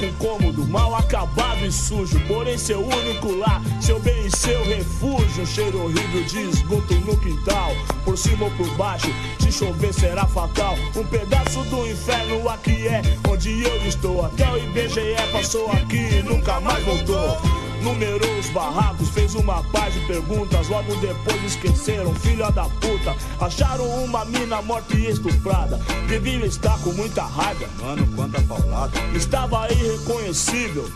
Barranco 0.00 0.12
cômodo, 0.18 0.66
mal 0.66 0.94
acabado 0.94 1.64
e 1.64 1.70
sujo. 1.70 2.18
Porém, 2.26 2.56
seu 2.56 2.80
único 2.80 3.32
lar, 3.36 3.60
seu 3.80 4.00
bem 4.00 4.26
e 4.26 4.36
seu 4.36 4.64
refúgio. 4.64 5.42
Um 5.42 5.46
cheiro 5.46 5.84
horrível 5.84 6.24
de 6.24 6.40
esgoto 6.40 6.94
no 6.94 7.16
quintal. 7.18 7.72
Por 8.04 8.16
cima 8.16 8.46
ou 8.46 8.50
por 8.52 8.68
baixo, 8.76 9.08
se 9.38 9.52
chover 9.52 9.92
será 9.92 10.26
fatal. 10.26 10.74
Um 10.96 11.04
pedaço 11.04 11.62
do 11.64 11.86
inferno 11.86 12.48
aqui 12.48 12.88
é 12.88 13.02
onde 13.28 13.62
eu 13.62 13.86
estou. 13.86 14.24
Até 14.24 14.50
o 14.50 14.56
IBGE 14.56 15.16
passou 15.32 15.70
aqui 15.72 16.18
e 16.18 16.22
nunca 16.22 16.60
mais 16.60 16.82
voltou. 16.84 17.59
Numerou 17.82 18.38
os 18.38 18.48
barracos, 18.50 19.08
fez 19.10 19.34
uma 19.34 19.62
paz 19.64 19.94
de 19.94 20.00
perguntas. 20.00 20.68
Logo 20.68 20.94
depois 20.96 21.42
esqueceram, 21.44 22.14
filha 22.14 22.50
da 22.50 22.64
puta. 22.64 23.16
Acharam 23.40 23.86
uma 24.04 24.24
mina 24.24 24.60
morta 24.62 24.96
e 24.96 25.10
estuprada. 25.10 25.80
Deviam 26.08 26.44
estar 26.44 26.78
com 26.80 26.92
muita 26.92 27.22
raiva. 27.22 27.66
Mano, 27.80 28.06
quanta 28.14 28.40
paulada. 28.42 28.98
Estava 29.14 29.70
irreconhecível. 29.72 30.90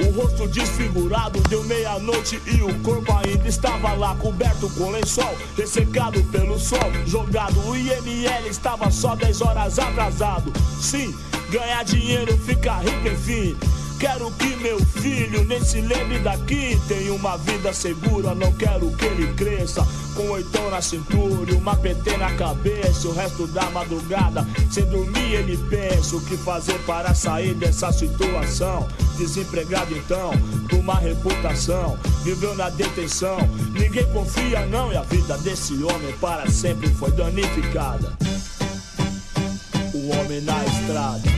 O 0.00 0.10
rosto 0.12 0.46
desfigurado, 0.46 1.40
deu 1.48 1.64
meia-noite 1.64 2.40
e 2.46 2.62
o 2.62 2.72
corpo 2.80 3.12
ainda 3.12 3.48
estava 3.48 3.92
lá, 3.94 4.14
coberto 4.14 4.70
com 4.70 4.90
lençol, 4.90 5.36
ressecado 5.56 6.22
pelo 6.24 6.56
sol, 6.56 6.78
jogado. 7.04 7.58
O 7.66 7.76
IML 7.76 8.46
estava 8.48 8.92
só 8.92 9.16
10 9.16 9.40
horas 9.42 9.76
atrasado. 9.76 10.52
Sim, 10.80 11.12
ganhar 11.50 11.82
dinheiro, 11.84 12.38
ficar 12.38 12.78
rico, 12.78 13.08
enfim. 13.08 13.56
Quero 13.98 14.30
que 14.32 14.54
meu 14.56 14.78
filho 14.78 15.44
nem 15.44 15.60
se 15.64 15.80
lembre 15.80 16.20
daqui. 16.20 16.80
Tenha 16.86 17.12
uma 17.12 17.36
vida 17.36 17.72
segura, 17.72 18.32
não 18.32 18.52
quero 18.52 18.92
que 18.92 19.04
ele 19.04 19.32
cresça. 19.34 19.84
Com 20.14 20.30
oitão 20.30 20.70
na 20.70 20.80
cintura 20.80 21.50
e 21.50 21.54
uma 21.54 21.74
PT 21.74 22.16
na 22.16 22.32
cabeça. 22.34 23.08
O 23.08 23.12
resto 23.12 23.48
da 23.48 23.68
madrugada, 23.70 24.46
sem 24.70 24.84
dormir, 24.84 25.34
ele 25.34 25.56
pensa 25.68 26.14
o 26.14 26.20
que 26.20 26.36
fazer 26.36 26.78
para 26.86 27.12
sair 27.12 27.54
dessa 27.54 27.90
situação. 27.90 28.86
Desempregado 29.16 29.92
então, 29.96 30.30
por 30.68 30.78
uma 30.78 30.94
reputação. 30.94 31.98
Viveu 32.22 32.54
na 32.54 32.70
detenção, 32.70 33.38
ninguém 33.72 34.06
confia 34.12 34.64
não. 34.66 34.92
E 34.92 34.96
a 34.96 35.02
vida 35.02 35.36
desse 35.38 35.74
homem 35.82 36.14
para 36.20 36.48
sempre 36.48 36.88
foi 36.94 37.10
danificada. 37.10 38.16
O 39.92 40.10
homem 40.10 40.40
na 40.42 40.64
estrada. 40.64 41.37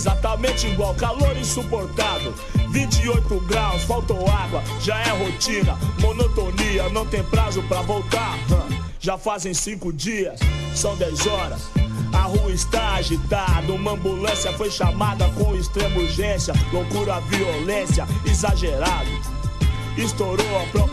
Exatamente 0.00 0.66
igual. 0.66 0.94
Calor 0.94 1.36
insuportável, 1.36 2.32
28 2.70 3.40
graus, 3.40 3.82
faltou 3.82 4.26
água, 4.28 4.62
já 4.80 4.98
é 5.00 5.10
rotina. 5.10 5.76
Monotonia, 6.00 6.88
não 6.88 7.04
tem 7.04 7.22
prazo 7.22 7.62
pra 7.64 7.82
voltar. 7.82 8.38
Já 8.98 9.18
fazem 9.18 9.52
cinco 9.52 9.92
dias, 9.92 10.40
são 10.74 10.96
10 10.96 11.26
horas. 11.26 11.70
A 12.12 12.22
rua 12.22 12.50
está 12.50 12.94
agitada, 12.94 13.72
uma 13.72 13.92
ambulância 13.92 14.52
foi 14.54 14.70
chamada 14.70 15.28
com 15.30 15.54
extrema 15.54 16.00
urgência. 16.00 16.54
Loucura, 16.72 17.20
violência, 17.20 18.06
exagerado. 18.26 19.10
Estourou 19.96 20.60
a 20.60 20.66
própria. 20.66 20.89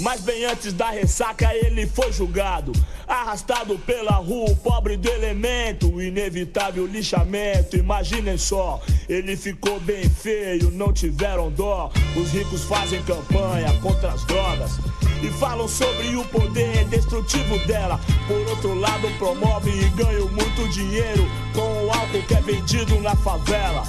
Mas 0.00 0.22
bem 0.22 0.46
antes 0.46 0.72
da 0.72 0.90
ressaca 0.90 1.54
ele 1.54 1.86
foi 1.86 2.10
julgado. 2.10 2.72
Arrastado 3.06 3.78
pela 3.80 4.12
rua, 4.12 4.56
pobre 4.62 4.96
do 4.96 5.08
elemento. 5.10 5.92
O 5.92 6.00
inevitável 6.00 6.86
lixamento, 6.86 7.76
imaginem 7.76 8.38
só. 8.38 8.80
Ele 9.08 9.36
ficou 9.36 9.78
bem 9.80 10.08
feio, 10.08 10.70
não 10.70 10.90
tiveram 10.90 11.50
dó. 11.50 11.92
Os 12.16 12.30
ricos 12.30 12.64
fazem 12.64 13.02
campanha 13.02 13.72
contra 13.82 14.12
as 14.12 14.24
drogas. 14.24 14.78
E 15.22 15.28
falam 15.32 15.68
sobre 15.68 16.16
o 16.16 16.24
poder 16.24 16.86
destrutivo 16.86 17.58
dela. 17.66 18.00
Por 18.26 18.48
outro 18.48 18.74
lado, 18.74 19.06
promovem 19.18 19.82
e 19.82 19.88
ganham 19.90 20.28
muito 20.28 20.66
dinheiro 20.70 21.28
com 21.54 21.84
o 21.84 21.90
álcool 21.90 22.22
que 22.26 22.34
é 22.34 22.40
vendido 22.40 22.98
na 23.00 23.14
favela. 23.16 23.82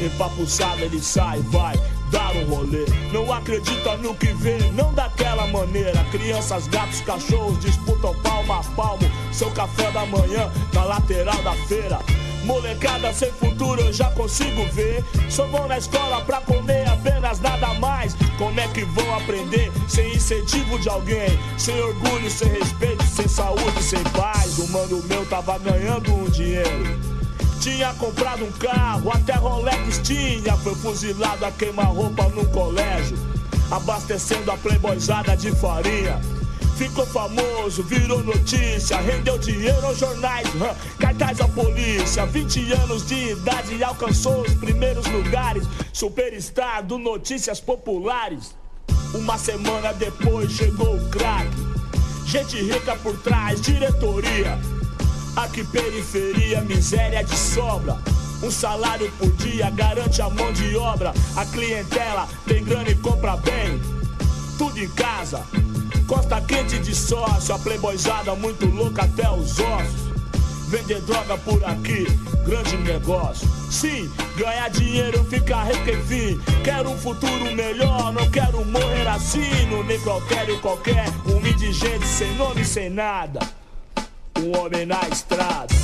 Empapuçado 0.00 0.82
ele 0.82 1.02
sai, 1.02 1.40
vai 1.40 1.74
dar 2.10 2.34
um 2.36 2.44
rolê. 2.44 2.84
Não 3.12 3.32
acredita 3.32 3.96
no 3.98 4.14
que 4.14 4.32
vê, 4.34 4.58
não 4.72 4.92
daquela 4.92 5.46
maneira. 5.46 6.04
Crianças, 6.10 6.66
gatos, 6.68 7.00
cachorros 7.00 7.58
disputam 7.60 8.14
palmo 8.22 8.52
a 8.52 8.62
palmo. 8.76 9.10
Seu 9.32 9.50
café 9.50 9.90
da 9.90 10.04
manhã 10.06 10.50
na 10.72 10.84
lateral 10.84 11.40
da 11.42 11.52
feira. 11.66 11.98
Molecada 12.44 13.12
sem 13.12 13.30
futuro 13.32 13.80
eu 13.80 13.92
já 13.92 14.10
consigo 14.12 14.64
ver. 14.72 15.04
Só 15.28 15.46
vão 15.46 15.68
na 15.68 15.78
escola 15.78 16.22
pra 16.22 16.40
comer 16.40 16.88
apenas 16.88 17.40
nada 17.40 17.74
mais. 17.74 18.16
Como 18.38 18.58
é 18.58 18.66
que 18.68 18.84
vão 18.84 19.14
aprender 19.16 19.70
sem 19.88 20.14
incentivo 20.14 20.78
de 20.78 20.88
alguém? 20.88 21.38
Sem 21.58 21.78
orgulho, 21.80 22.30
sem 22.30 22.48
respeito, 22.48 23.04
sem 23.04 23.28
saúde, 23.28 23.82
sem 23.82 24.02
paz. 24.04 24.58
O 24.58 24.68
mano 24.68 25.02
meu 25.04 25.26
tava 25.26 25.58
ganhando 25.58 26.12
um 26.14 26.24
dinheiro. 26.24 27.07
Tinha 27.68 27.92
comprado 27.94 28.46
um 28.46 28.52
carro, 28.52 29.12
até 29.12 29.34
Rolex 29.34 29.98
tinha. 29.98 30.56
Foi 30.56 30.74
fuzilado 30.74 31.44
a 31.44 31.50
queima-roupa 31.52 32.24
no 32.30 32.46
colégio, 32.46 33.16
abastecendo 33.70 34.50
a 34.50 34.56
playboyzada 34.56 35.36
de 35.36 35.54
farinha. 35.54 36.18
Ficou 36.78 37.04
famoso, 37.04 37.82
virou 37.82 38.24
notícia, 38.24 38.96
rendeu 38.96 39.38
dinheiro 39.38 39.84
aos 39.84 39.98
jornais, 39.98 40.48
hum, 40.54 40.74
cartaz 40.98 41.42
à 41.42 41.48
polícia. 41.48 42.24
20 42.24 42.72
anos 42.72 43.06
de 43.06 43.32
idade 43.32 43.74
e 43.74 43.84
alcançou 43.84 44.40
os 44.40 44.54
primeiros 44.54 45.06
lugares. 45.06 45.64
Superstar 45.92 46.82
do 46.82 46.96
Notícias 46.96 47.60
Populares. 47.60 48.56
Uma 49.12 49.36
semana 49.36 49.92
depois 49.92 50.50
chegou 50.52 50.96
o 50.96 51.08
craque. 51.10 51.54
Gente 52.24 52.56
rica 52.56 52.96
por 52.96 53.16
trás, 53.18 53.60
diretoria. 53.60 54.58
Aqui 55.38 55.62
periferia, 55.62 56.60
miséria 56.62 57.22
de 57.22 57.36
sobra. 57.38 57.96
Um 58.42 58.50
salário 58.50 59.08
por 59.20 59.30
dia 59.34 59.70
garante 59.70 60.20
a 60.20 60.28
mão 60.28 60.52
de 60.52 60.74
obra. 60.76 61.14
A 61.36 61.46
clientela 61.46 62.28
tem 62.44 62.64
grana 62.64 62.90
e 62.90 62.96
compra 62.96 63.36
bem. 63.36 63.80
Tudo 64.58 64.76
em 64.80 64.88
casa. 64.88 65.44
Costa 66.08 66.40
quente 66.40 66.80
de 66.80 66.92
sócio. 66.92 67.54
A 67.54 67.58
playboyzada 67.60 68.34
muito 68.34 68.66
louca 68.66 69.02
até 69.02 69.30
os 69.30 69.60
ossos. 69.60 70.08
Vender 70.70 71.00
droga 71.02 71.38
por 71.38 71.64
aqui, 71.64 72.04
grande 72.44 72.76
negócio. 72.78 73.48
Sim, 73.70 74.10
ganhar 74.36 74.68
dinheiro, 74.70 75.22
ficar 75.26 75.68
rico. 75.68 76.42
Quero 76.64 76.90
um 76.90 76.98
futuro 76.98 77.54
melhor, 77.54 78.12
não 78.12 78.28
quero 78.28 78.64
morrer 78.64 79.06
assim. 79.06 79.66
No 79.70 79.84
necrotério 79.84 80.58
qualquer, 80.58 81.06
um 81.26 81.46
indigente 81.46 82.08
sem 82.08 82.34
nome, 82.34 82.64
sem 82.64 82.90
nada. 82.90 83.38
Um 84.40 84.56
homem 84.56 84.86
na 84.86 85.00
estrada. 85.08 85.74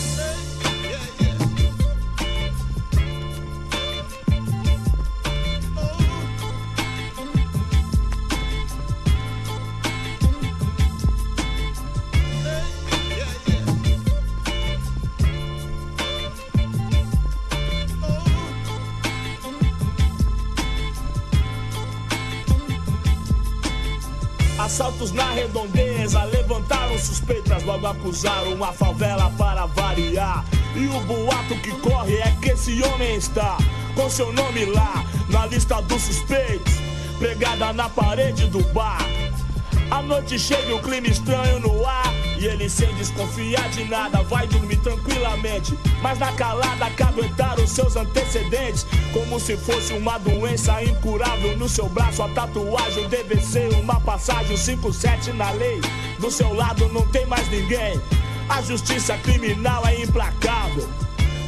Na 25.13 25.31
redondeza 25.33 26.25
levantaram 26.25 26.99
suspeitas, 26.99 27.63
logo 27.65 27.87
acusaram 27.87 28.55
uma 28.55 28.73
favela 28.73 29.31
para 29.37 29.67
variar. 29.67 30.45
E 30.75 30.87
o 30.87 31.01
boato 31.01 31.55
que 31.63 31.71
corre 31.81 32.17
é 32.17 32.35
que 32.41 32.51
esse 32.51 32.83
homem 32.83 33.17
está 33.17 33.59
com 33.95 34.09
seu 34.09 34.33
nome 34.33 34.65
lá 34.67 35.05
na 35.29 35.47
lista 35.47 35.81
dos 35.83 36.03
suspeitos, 36.03 36.75
pregada 37.19 37.73
na 37.73 37.89
parede 37.89 38.47
do 38.47 38.61
bar. 38.73 39.07
A 39.91 40.03
noite 40.03 40.39
chega 40.39 40.71
e 40.71 40.75
um 40.75 40.81
clima 40.81 41.07
estranho 41.07 41.61
no 41.61 41.87
ar. 41.87 42.24
E 42.45 42.47
ele 42.47 42.68
sem 42.68 42.95
desconfiar 42.97 43.70
de 43.70 43.84
nada 43.84 44.22
vai 44.24 44.47
dormir 44.47 44.76
tranquilamente. 44.76 45.78
Mas 46.03 46.18
na 46.18 46.30
calada 46.32 46.90
caguetaram 46.90 47.66
seus 47.66 47.97
antecedentes. 47.97 48.86
Como 49.14 49.40
se 49.40 49.57
fosse 49.57 49.95
uma 49.95 50.18
doença 50.18 50.84
incurável 50.84 51.57
no 51.57 51.66
seu 51.66 51.88
braço. 51.88 52.22
A 52.22 52.28
tatuagem 52.28 53.09
deve 53.09 53.40
ser 53.40 53.72
uma 53.76 53.99
passagem 53.99 54.59
57 54.59 55.32
na 55.32 55.53
lei. 55.53 55.80
Do 56.18 56.30
seu 56.30 56.53
lado 56.53 56.86
não 56.90 57.09
tem 57.09 57.24
mais 57.24 57.49
ninguém. 57.49 57.99
A 58.51 58.61
justiça 58.61 59.16
criminal 59.16 59.86
é 59.86 60.03
implacável. 60.03 60.86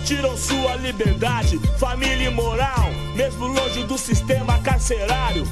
Tiram 0.06 0.34
sua 0.34 0.76
liberdade, 0.76 1.60
família 1.78 2.28
e 2.28 2.30
moral, 2.30 2.90
mesmo 3.14 3.48
longe 3.48 3.82
do 3.82 3.98
sistema 3.98 4.58
carcerário. 4.60 5.46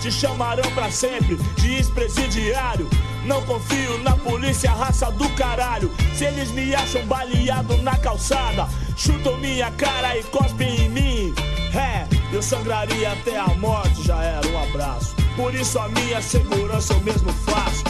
Te 0.00 0.10
chamarão 0.10 0.68
pra 0.72 0.90
sempre 0.90 1.36
de 1.56 1.74
ex-presidiário. 1.74 2.90
Não 3.28 3.42
confio 3.42 3.98
na 3.98 4.16
polícia, 4.16 4.70
raça 4.70 5.10
do 5.10 5.28
caralho. 5.34 5.94
Se 6.16 6.24
eles 6.24 6.50
me 6.50 6.74
acham 6.74 7.04
baleado 7.04 7.76
na 7.82 7.94
calçada, 7.98 8.66
chutam 8.96 9.36
minha 9.36 9.70
cara 9.72 10.16
e 10.16 10.22
cospem 10.24 10.86
em 10.86 10.88
mim. 10.88 11.34
É, 11.74 12.06
eu 12.34 12.40
sangraria 12.40 13.12
até 13.12 13.36
a 13.36 13.48
morte, 13.48 14.02
já 14.02 14.24
era 14.24 14.48
um 14.48 14.62
abraço. 14.62 15.14
Por 15.36 15.54
isso 15.54 15.78
a 15.78 15.90
minha 15.90 16.22
segurança 16.22 16.94
eu 16.94 17.00
mesmo 17.00 17.30
faço. 17.44 17.84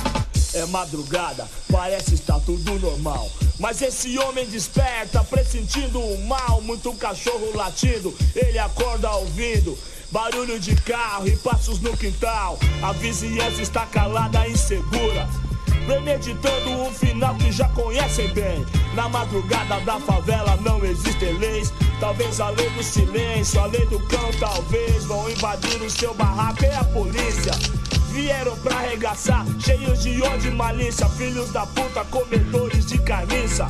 É 0.54 0.66
madrugada, 0.66 1.46
parece 1.70 2.14
estar 2.14 2.40
tudo 2.40 2.76
normal. 2.80 3.30
Mas 3.60 3.80
esse 3.80 4.18
homem 4.18 4.44
desperta, 4.44 5.22
pressentindo 5.22 6.00
o 6.00 6.26
mal. 6.26 6.60
Muito 6.62 6.92
cachorro 6.94 7.52
latindo, 7.54 8.12
ele 8.34 8.58
acorda 8.58 9.08
ouvindo. 9.12 9.78
Barulho 10.10 10.58
de 10.58 10.74
carro 10.74 11.28
e 11.28 11.36
passos 11.36 11.80
no 11.80 11.94
quintal. 11.94 12.58
A 12.82 12.92
vizinhança 12.92 13.60
está 13.60 13.84
calada 13.84 14.48
e 14.48 14.52
insegura. 14.52 15.28
Premeditando 15.84 16.70
um 16.70 16.90
final 16.90 17.34
que 17.34 17.52
já 17.52 17.68
conhecem 17.70 18.28
bem. 18.32 18.64
Na 18.94 19.06
madrugada 19.06 19.78
da 19.80 20.00
favela 20.00 20.56
não 20.62 20.82
existem 20.82 21.34
leis. 21.34 21.72
Talvez 22.00 22.40
a 22.40 22.48
lei 22.48 22.70
do 22.70 22.82
silêncio, 22.82 23.60
a 23.60 23.66
lei 23.66 23.84
do 23.86 24.00
cão, 24.06 24.30
talvez 24.40 25.04
vão 25.04 25.28
invadir 25.28 25.82
o 25.82 25.90
seu 25.90 26.14
barraco 26.14 26.64
e 26.64 26.70
a 26.70 26.84
polícia. 26.84 27.52
Vieram 28.10 28.56
pra 28.58 28.76
arregaçar, 28.76 29.44
cheios 29.60 30.02
de 30.02 30.22
ódio 30.22 30.50
e 30.50 30.54
malícia. 30.54 31.06
Filhos 31.10 31.50
da 31.50 31.66
puta, 31.66 32.02
comedores 32.06 32.86
de 32.86 32.98
carniça. 32.98 33.68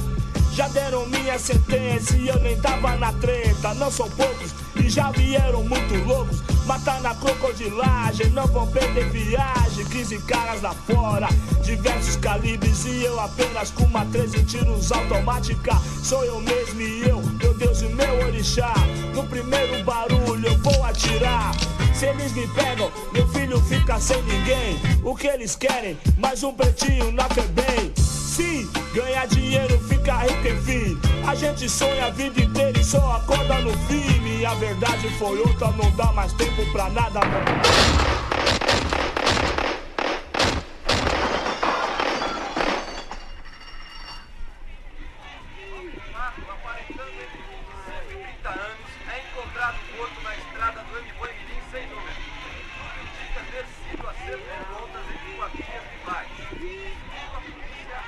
Já 0.52 0.68
deram 0.68 1.04
minha 1.06 1.38
sentença 1.38 2.16
e 2.16 2.28
eu 2.28 2.38
nem 2.40 2.60
tava 2.60 2.96
na 2.96 3.12
treta. 3.14 3.74
Não 3.74 3.90
são 3.90 4.08
poucos 4.10 4.52
e 4.84 4.88
já 4.88 5.10
vieram 5.10 5.64
muito 5.64 5.94
loucos. 6.06 6.42
Matar 6.66 7.00
na 7.00 7.14
crocodilagem, 7.14 8.30
não 8.30 8.46
vão 8.46 8.66
perder 8.66 9.08
viagem. 9.10 9.84
15 9.86 10.18
caras 10.18 10.60
lá 10.60 10.74
fora, 10.74 11.28
diversos 11.62 12.16
calibres 12.16 12.84
e 12.84 13.04
eu 13.04 13.18
apenas 13.18 13.70
com 13.70 13.84
uma 13.84 14.04
13 14.06 14.44
tiros 14.44 14.92
automática. 14.92 15.80
Sou 16.02 16.24
eu 16.24 16.40
mesmo 16.40 16.80
e 16.80 17.08
eu, 17.08 17.17
Deus 17.58 17.82
e 17.82 17.88
meu 17.88 18.26
orixá. 18.26 18.72
No 19.14 19.24
primeiro 19.24 19.82
barulho 19.84 20.46
eu 20.46 20.58
vou 20.58 20.84
atirar. 20.84 21.52
Se 21.92 22.06
eles 22.06 22.32
me 22.32 22.46
pegam, 22.48 22.90
meu 23.12 23.26
filho 23.28 23.60
fica 23.62 23.98
sem 23.98 24.22
ninguém. 24.22 24.80
O 25.02 25.14
que 25.16 25.26
eles 25.26 25.56
querem? 25.56 25.98
Mais 26.16 26.42
um 26.44 26.52
pretinho 26.52 27.10
na 27.12 27.24
FEBEM. 27.28 27.92
Sim, 27.96 28.70
ganhar 28.94 29.26
dinheiro, 29.26 29.78
ficar 29.88 30.22
rico, 30.22 30.46
enfim. 30.46 30.98
A 31.26 31.34
gente 31.34 31.68
sonha 31.68 32.06
a 32.06 32.10
vida 32.10 32.40
inteira 32.40 32.78
e 32.78 32.84
só 32.84 33.16
acorda 33.16 33.58
no 33.58 33.72
fim. 33.88 34.38
E 34.38 34.46
a 34.46 34.54
verdade 34.54 35.08
foi 35.18 35.36
outra, 35.40 35.72
não 35.72 35.90
dá 35.96 36.12
mais 36.12 36.32
tempo 36.34 36.64
pra 36.70 36.88
nada. 36.90 37.18
Não. 37.18 38.18
aparentando 46.68 47.10
entre 47.10 47.42
130 48.06 48.48
anos, 48.48 48.90
é 49.10 49.18
encontrado 49.26 49.78
morto 49.96 50.20
na 50.22 50.36
estrada 50.36 50.84
do 50.84 50.98
Amibanguim 50.98 51.60
sem 51.72 51.86
número. 51.88 52.14
Tudo 52.78 52.98
indica 53.02 53.40
ter 53.50 53.66
sido 53.66 54.08
acerto 54.08 54.44
de 54.44 54.64
contas 54.72 55.04
entre 55.14 55.30
famílias 55.36 55.82
rivais. 55.90 56.30
A 57.34 57.40
polícia 57.40 57.98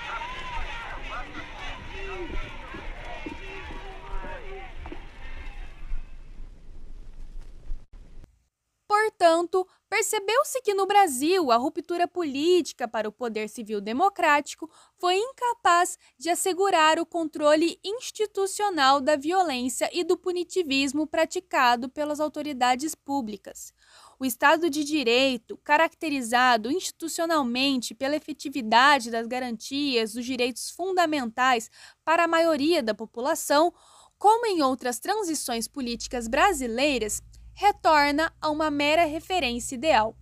Portanto, 9.21 9.67
percebeu-se 10.01 10.63
que 10.63 10.73
no 10.73 10.87
Brasil 10.87 11.53
a 11.53 11.57
ruptura 11.59 12.09
política 12.09 12.89
para 12.89 13.07
o 13.07 13.13
poder 13.13 13.51
civil 13.51 13.83
democrático 13.83 14.71
foi 14.97 15.15
incapaz 15.19 15.99
de 16.19 16.31
assegurar 16.31 16.99
o 16.99 17.05
controle 17.05 17.79
institucional 17.85 18.99
da 18.99 19.15
violência 19.15 19.91
e 19.93 20.03
do 20.03 20.17
punitivismo 20.17 21.07
praticado 21.07 21.87
pelas 21.87 22.19
autoridades 22.19 22.95
públicas. 22.95 23.75
O 24.19 24.25
Estado 24.25 24.71
de 24.71 24.85
Direito, 24.85 25.59
caracterizado 25.59 26.71
institucionalmente 26.71 27.95
pela 27.95 28.17
efetividade 28.17 29.11
das 29.11 29.27
garantias 29.27 30.15
dos 30.15 30.25
direitos 30.25 30.71
fundamentais 30.71 31.71
para 32.07 32.25
a 32.25 32.29
maioria 32.29 32.83
da 32.83 32.95
população, 32.95 33.71
como 34.17 34.47
em 34.47 34.63
outras 34.63 34.99
transições 34.99 35.69
políticas 35.69 36.27
brasileiras, 36.27 37.23
retorna 37.61 38.35
a 38.41 38.49
uma 38.49 38.71
mera 38.71 39.05
referência 39.05 39.75
ideal. 39.75 40.17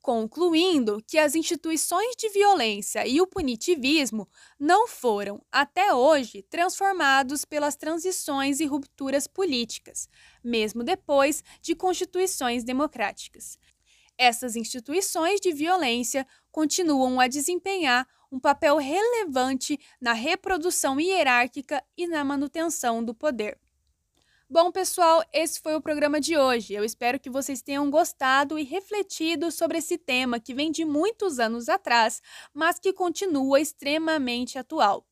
Concluindo 0.00 1.04
que 1.06 1.18
as 1.18 1.34
instituições 1.34 2.16
de 2.16 2.30
violência 2.30 3.06
e 3.06 3.20
o 3.20 3.26
punitivismo 3.26 4.26
não 4.58 4.88
foram, 4.88 5.44
até 5.52 5.92
hoje, 5.92 6.42
transformados 6.48 7.44
pelas 7.44 7.76
transições 7.76 8.58
e 8.58 8.64
rupturas 8.64 9.26
políticas, 9.26 10.08
mesmo 10.42 10.82
depois 10.82 11.44
de 11.60 11.74
constituições 11.74 12.64
democráticas. 12.64 13.58
Essas 14.16 14.56
instituições 14.56 15.42
de 15.42 15.52
violência 15.52 16.26
continuam 16.50 17.20
a 17.20 17.28
desempenhar 17.28 18.08
um 18.30 18.40
papel 18.40 18.78
relevante 18.78 19.78
na 20.00 20.14
reprodução 20.14 20.98
hierárquica 20.98 21.84
e 21.98 22.06
na 22.06 22.24
manutenção 22.24 23.04
do 23.04 23.14
poder. 23.14 23.58
Bom, 24.52 24.70
pessoal, 24.70 25.24
esse 25.32 25.58
foi 25.58 25.74
o 25.74 25.80
programa 25.80 26.20
de 26.20 26.36
hoje. 26.36 26.74
Eu 26.74 26.84
espero 26.84 27.18
que 27.18 27.30
vocês 27.30 27.62
tenham 27.62 27.90
gostado 27.90 28.58
e 28.58 28.64
refletido 28.64 29.50
sobre 29.50 29.78
esse 29.78 29.96
tema 29.96 30.38
que 30.38 30.52
vem 30.52 30.70
de 30.70 30.84
muitos 30.84 31.38
anos 31.38 31.70
atrás, 31.70 32.20
mas 32.52 32.78
que 32.78 32.92
continua 32.92 33.58
extremamente 33.62 34.58
atual. 34.58 35.06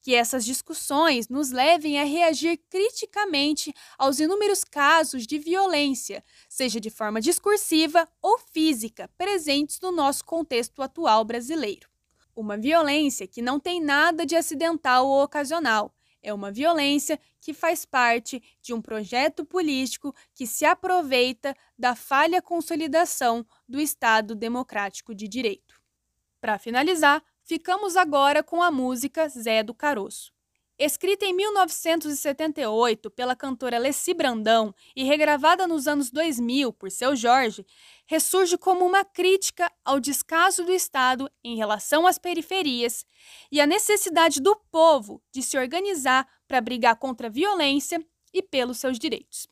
Que 0.00 0.14
essas 0.14 0.46
discussões 0.46 1.28
nos 1.28 1.50
levem 1.50 2.00
a 2.00 2.04
reagir 2.04 2.58
criticamente 2.70 3.70
aos 3.98 4.18
inúmeros 4.18 4.64
casos 4.64 5.26
de 5.26 5.38
violência, 5.38 6.24
seja 6.48 6.80
de 6.80 6.88
forma 6.88 7.20
discursiva 7.20 8.08
ou 8.22 8.38
física, 8.38 9.10
presentes 9.18 9.78
no 9.82 9.92
nosso 9.92 10.24
contexto 10.24 10.80
atual 10.80 11.22
brasileiro. 11.22 11.86
Uma 12.34 12.56
violência 12.56 13.26
que 13.26 13.42
não 13.42 13.60
tem 13.60 13.78
nada 13.78 14.24
de 14.24 14.36
acidental 14.36 15.06
ou 15.06 15.22
ocasional 15.22 15.94
é 16.22 16.32
uma 16.32 16.50
violência 16.50 17.18
que 17.40 17.54
faz 17.54 17.84
parte 17.84 18.42
de 18.60 18.74
um 18.74 18.80
projeto 18.80 19.44
político 19.44 20.14
que 20.34 20.46
se 20.46 20.64
aproveita 20.64 21.54
da 21.78 21.94
falha 21.94 22.42
consolidação 22.42 23.46
do 23.68 23.80
Estado 23.80 24.34
Democrático 24.34 25.14
de 25.14 25.26
Direito. 25.26 25.80
Para 26.40 26.58
finalizar, 26.58 27.22
ficamos 27.42 27.96
agora 27.96 28.42
com 28.42 28.62
a 28.62 28.70
música 28.70 29.28
Zé 29.28 29.62
do 29.62 29.74
Caroço. 29.74 30.32
Escrita 30.82 31.26
em 31.26 31.34
1978 31.34 33.10
pela 33.10 33.36
cantora 33.36 33.76
Leci 33.76 34.14
Brandão 34.14 34.74
e 34.96 35.04
regravada 35.04 35.66
nos 35.66 35.86
anos 35.86 36.10
2000 36.10 36.72
por 36.72 36.90
seu 36.90 37.14
Jorge, 37.14 37.66
ressurge 38.06 38.56
como 38.56 38.86
uma 38.86 39.04
crítica 39.04 39.70
ao 39.84 40.00
descaso 40.00 40.64
do 40.64 40.72
Estado 40.72 41.30
em 41.44 41.54
relação 41.54 42.06
às 42.06 42.16
periferias 42.16 43.04
e 43.52 43.60
à 43.60 43.66
necessidade 43.66 44.40
do 44.40 44.56
povo 44.70 45.22
de 45.30 45.42
se 45.42 45.58
organizar 45.58 46.26
para 46.48 46.62
brigar 46.62 46.96
contra 46.96 47.26
a 47.26 47.30
violência 47.30 48.02
e 48.32 48.42
pelos 48.42 48.78
seus 48.78 48.98
direitos. 48.98 49.46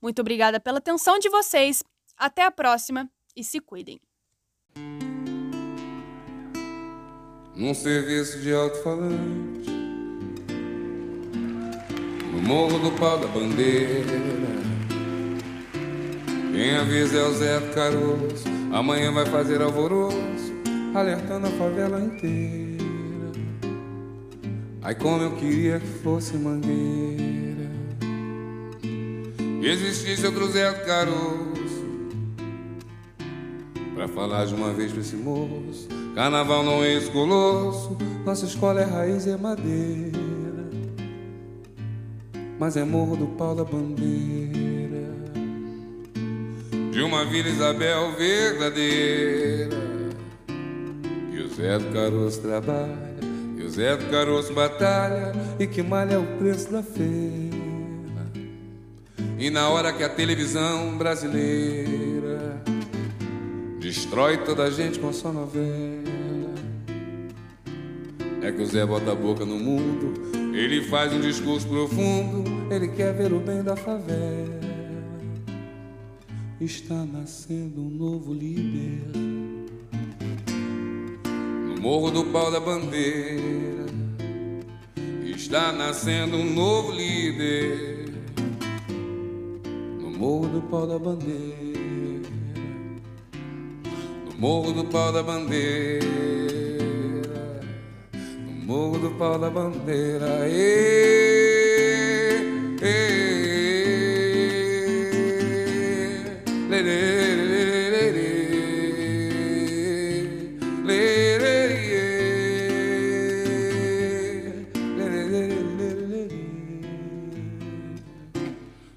Muito 0.00 0.20
obrigada 0.20 0.60
pela 0.60 0.78
atenção 0.78 1.18
de 1.18 1.28
vocês. 1.28 1.82
Até 2.16 2.44
a 2.44 2.52
próxima 2.52 3.10
e 3.34 3.42
se 3.42 3.58
cuidem. 3.58 4.00
Num 7.56 7.74
serviço 7.74 8.38
de 8.38 8.54
alto-falante 8.54 9.71
morro 12.42 12.78
do 12.78 12.90
pau 12.92 13.18
da 13.18 13.26
bandeira. 13.28 14.20
Quem 16.52 16.76
avisa 16.76 17.18
é 17.18 17.24
o 17.24 17.32
Zé 17.32 17.60
Caroço, 17.74 18.44
amanhã 18.72 19.12
vai 19.12 19.24
fazer 19.26 19.62
alvoroço, 19.62 20.52
alertando 20.94 21.46
a 21.46 21.50
favela 21.50 22.00
inteira. 22.00 22.82
Ai, 24.82 24.94
como 24.94 25.22
eu 25.22 25.36
queria 25.36 25.78
que 25.78 25.86
fosse 25.86 26.36
mangueira, 26.36 27.70
que 29.60 29.66
existisse 29.66 30.26
outro 30.26 30.48
Zé 30.48 30.70
Caroço, 30.72 31.86
pra 33.94 34.08
falar 34.08 34.46
de 34.46 34.54
uma 34.54 34.72
vez 34.72 34.90
pra 34.90 35.00
esse 35.00 35.16
moço. 35.16 35.88
Carnaval 36.14 36.62
não 36.62 36.84
é 36.84 36.92
esse 36.92 37.10
colosso, 37.10 37.96
nossa 38.26 38.44
escola 38.44 38.82
é 38.82 38.84
raiz 38.84 39.24
e 39.24 39.30
é 39.30 39.36
madeira 39.36 40.41
mas 42.62 42.76
é 42.76 42.84
morro 42.84 43.16
do 43.16 43.26
pau 43.26 43.56
da 43.56 43.64
bandeira 43.64 45.08
de 46.92 47.02
uma 47.02 47.24
Vila 47.24 47.48
Isabel 47.48 48.12
verdadeira. 48.12 49.76
Que 51.32 51.42
o 51.42 51.48
Zé 51.48 51.76
do 51.76 51.92
Caroço 51.92 52.40
trabalha, 52.40 53.18
que 53.56 53.64
o 53.64 53.68
Zé 53.68 53.96
do 53.96 54.08
Caroço 54.12 54.54
batalha 54.54 55.32
e 55.58 55.66
que 55.66 55.82
malha 55.82 56.20
o 56.20 56.38
preço 56.38 56.70
da 56.70 56.84
feira. 56.84 58.30
E 59.40 59.50
na 59.50 59.68
hora 59.68 59.92
que 59.92 60.04
a 60.04 60.08
televisão 60.08 60.96
brasileira 60.96 62.62
destrói 63.80 64.38
toda 64.38 64.62
a 64.62 64.70
gente 64.70 65.00
com 65.00 65.12
sua 65.12 65.32
novela, 65.32 66.54
é 68.40 68.52
que 68.52 68.62
o 68.62 68.66
Zé 68.66 68.86
bota 68.86 69.10
a 69.10 69.16
boca 69.16 69.44
no 69.44 69.58
mundo 69.58 70.30
ele 70.54 70.82
faz 70.82 71.12
um 71.12 71.20
discurso 71.20 71.66
profundo, 71.66 72.44
ele 72.72 72.88
quer 72.88 73.12
ver 73.12 73.32
o 73.32 73.38
bem 73.38 73.62
da 73.62 73.76
favela. 73.76 74.60
Está 76.60 77.04
nascendo 77.04 77.82
um 77.82 77.90
novo 77.90 78.32
líder 78.32 79.02
no 81.68 81.80
Morro 81.80 82.10
do 82.10 82.24
Pau 82.26 82.50
da 82.50 82.60
Bandeira. 82.60 83.86
Está 85.24 85.72
nascendo 85.72 86.36
um 86.36 86.54
novo 86.54 86.92
líder 86.92 88.08
no 90.00 90.10
Morro 90.10 90.48
do 90.48 90.62
Pau 90.62 90.86
da 90.86 90.98
Bandeira. 90.98 92.30
No 94.24 94.38
Morro 94.38 94.72
do 94.72 94.84
Pau 94.84 95.12
da 95.12 95.22
Bandeira. 95.22 96.02
Morro 98.64 98.98
do 98.98 99.10
Pau 99.18 99.38
da 99.38 99.50
Bandeira. 99.50 100.48
Ê, 100.48 101.51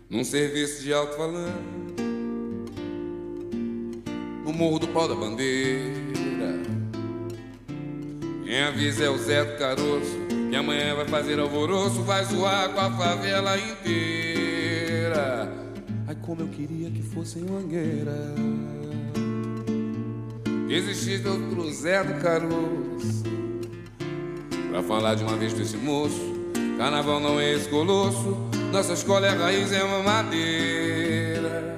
Num 0.10 0.24
serviço 0.24 0.82
de 0.82 0.92
alto-falante, 0.92 1.52
no 4.44 4.52
Morro 4.52 4.80
do 4.80 4.88
Pau 4.88 5.08
da 5.08 5.14
Bandeira. 5.14 5.84
Quem 8.44 8.62
avisa 8.64 9.04
é 9.04 9.10
o 9.10 9.18
Zé 9.20 9.44
do 9.44 9.60
Caroço, 9.60 10.25
que 10.56 10.60
amanhã 10.60 10.96
vai 10.96 11.06
fazer 11.06 11.38
alvoroço, 11.38 12.02
vai 12.04 12.24
zoar 12.24 12.70
com 12.70 12.80
a 12.80 12.90
favela 12.90 13.58
inteira. 13.58 15.52
Ai, 16.08 16.16
como 16.22 16.44
eu 16.44 16.48
queria 16.48 16.90
que 16.90 17.02
fosse 17.02 17.40
em 17.40 17.44
Mangueira. 17.44 18.34
Que 20.66 20.74
existisse 20.74 21.28
outro 21.28 21.70
Zé 21.74 22.06
do 22.06 22.22
Caroço, 22.22 23.24
pra 24.72 24.82
falar 24.82 25.16
de 25.16 25.26
uma 25.26 25.36
vez 25.36 25.52
desse 25.52 25.76
moço. 25.76 26.34
Carnaval 26.78 27.20
não 27.20 27.38
é 27.38 27.52
esse 27.52 27.68
colosso, 27.68 28.38
nossa 28.72 28.94
escola 28.94 29.28
é 29.28 29.32
raiz, 29.32 29.74
é 29.74 29.84
uma 29.84 30.04
madeira, 30.04 31.76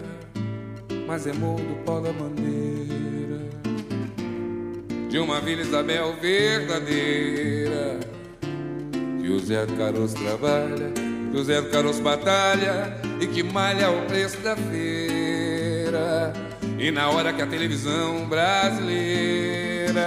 mas 1.08 1.26
é 1.26 1.34
morro 1.34 1.64
do 1.64 1.84
pau 1.84 2.00
da 2.00 2.14
bandeira 2.14 3.42
de 5.10 5.18
uma 5.18 5.42
Vila 5.42 5.64
Isabel 5.64 6.16
verdadeira. 6.22 8.07
Que 9.28 9.34
o 9.34 9.40
Zé 9.42 9.66
Caroço 9.78 10.16
trabalha, 10.16 10.94
que 10.94 11.38
o 11.38 11.44
Zé 11.44 11.62
Caroço 11.64 12.02
batalha 12.02 12.98
e 13.20 13.28
que 13.28 13.44
malha 13.44 13.92
o 13.92 14.06
preço 14.06 14.38
da 14.38 14.56
feira. 14.56 16.32
E 16.80 16.90
na 16.92 17.10
hora 17.10 17.34
que 17.34 17.42
a 17.42 17.46
televisão 17.46 18.26
brasileira 18.30 20.00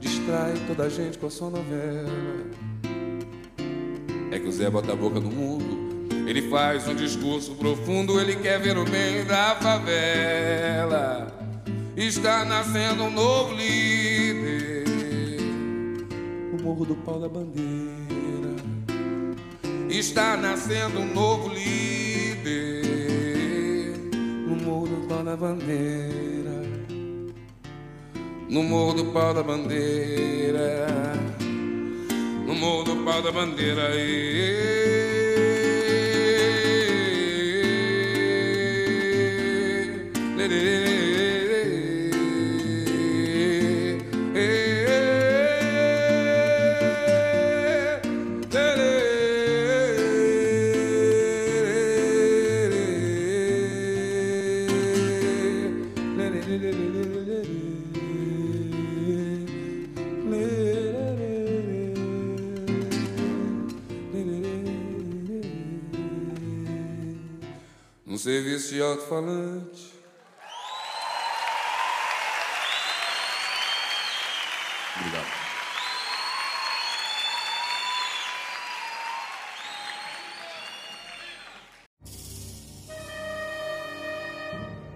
distrai 0.00 0.54
toda 0.66 0.84
a 0.84 0.88
gente 0.88 1.18
com 1.18 1.26
a 1.26 1.30
sua 1.30 1.50
novela, 1.50 2.08
é 4.30 4.38
que 4.38 4.48
o 4.48 4.52
Zé 4.52 4.70
bota 4.70 4.94
a 4.94 4.96
boca 4.96 5.20
no 5.20 5.30
mundo. 5.30 6.08
Ele 6.26 6.48
faz 6.48 6.88
um 6.88 6.94
discurso 6.94 7.54
profundo, 7.56 8.18
ele 8.18 8.36
quer 8.36 8.58
ver 8.58 8.78
o 8.78 8.84
bem 8.86 9.26
da 9.26 9.56
favela 9.56 11.36
está 11.96 12.44
nascendo 12.44 13.04
um 13.04 13.10
novo 13.10 13.54
líder. 13.54 14.45
Morro 16.66 16.84
do 16.84 16.96
Pau 16.96 17.20
da 17.20 17.28
Bandeira 17.28 18.56
está 19.88 20.36
nascendo 20.36 20.98
um 20.98 21.14
novo 21.14 21.48
líder. 21.48 22.82
No 24.48 24.56
Morro 24.56 24.88
do 24.88 25.06
Pau 25.06 25.22
da 25.22 25.36
Bandeira, 25.36 26.62
no 28.50 28.64
Morro 28.64 28.94
do 28.94 29.04
Pau 29.12 29.32
da 29.32 29.44
Bandeira, 29.44 30.88
no 32.44 32.52
Morro 32.56 32.82
do 32.82 32.96
Pau 33.04 33.22
da 33.22 33.30
Bandeira. 33.30 33.94
E... 33.94 34.85
serviço 68.56 68.74
de 68.74 68.82
alto-falante. 68.82 69.92
Obrigado. 74.98 75.26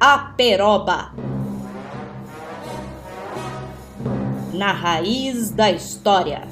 A 0.01 0.19
Peroba. 0.37 1.13
Na 4.55 4.73
raiz 4.73 5.51
da 5.51 5.71
história. 5.71 6.49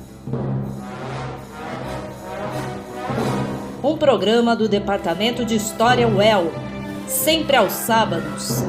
Um 3.82 3.96
programa 3.96 4.54
do 4.54 4.68
Departamento 4.68 5.44
de 5.44 5.54
História 5.56 6.06
UEL 6.06 6.67
sempre 7.08 7.56
aos 7.56 7.72
sábados. 7.72 8.64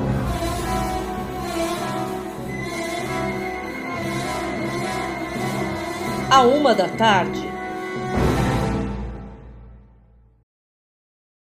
À 6.31 6.41
uma 6.43 6.73
da 6.73 6.87
tarde. 6.87 7.48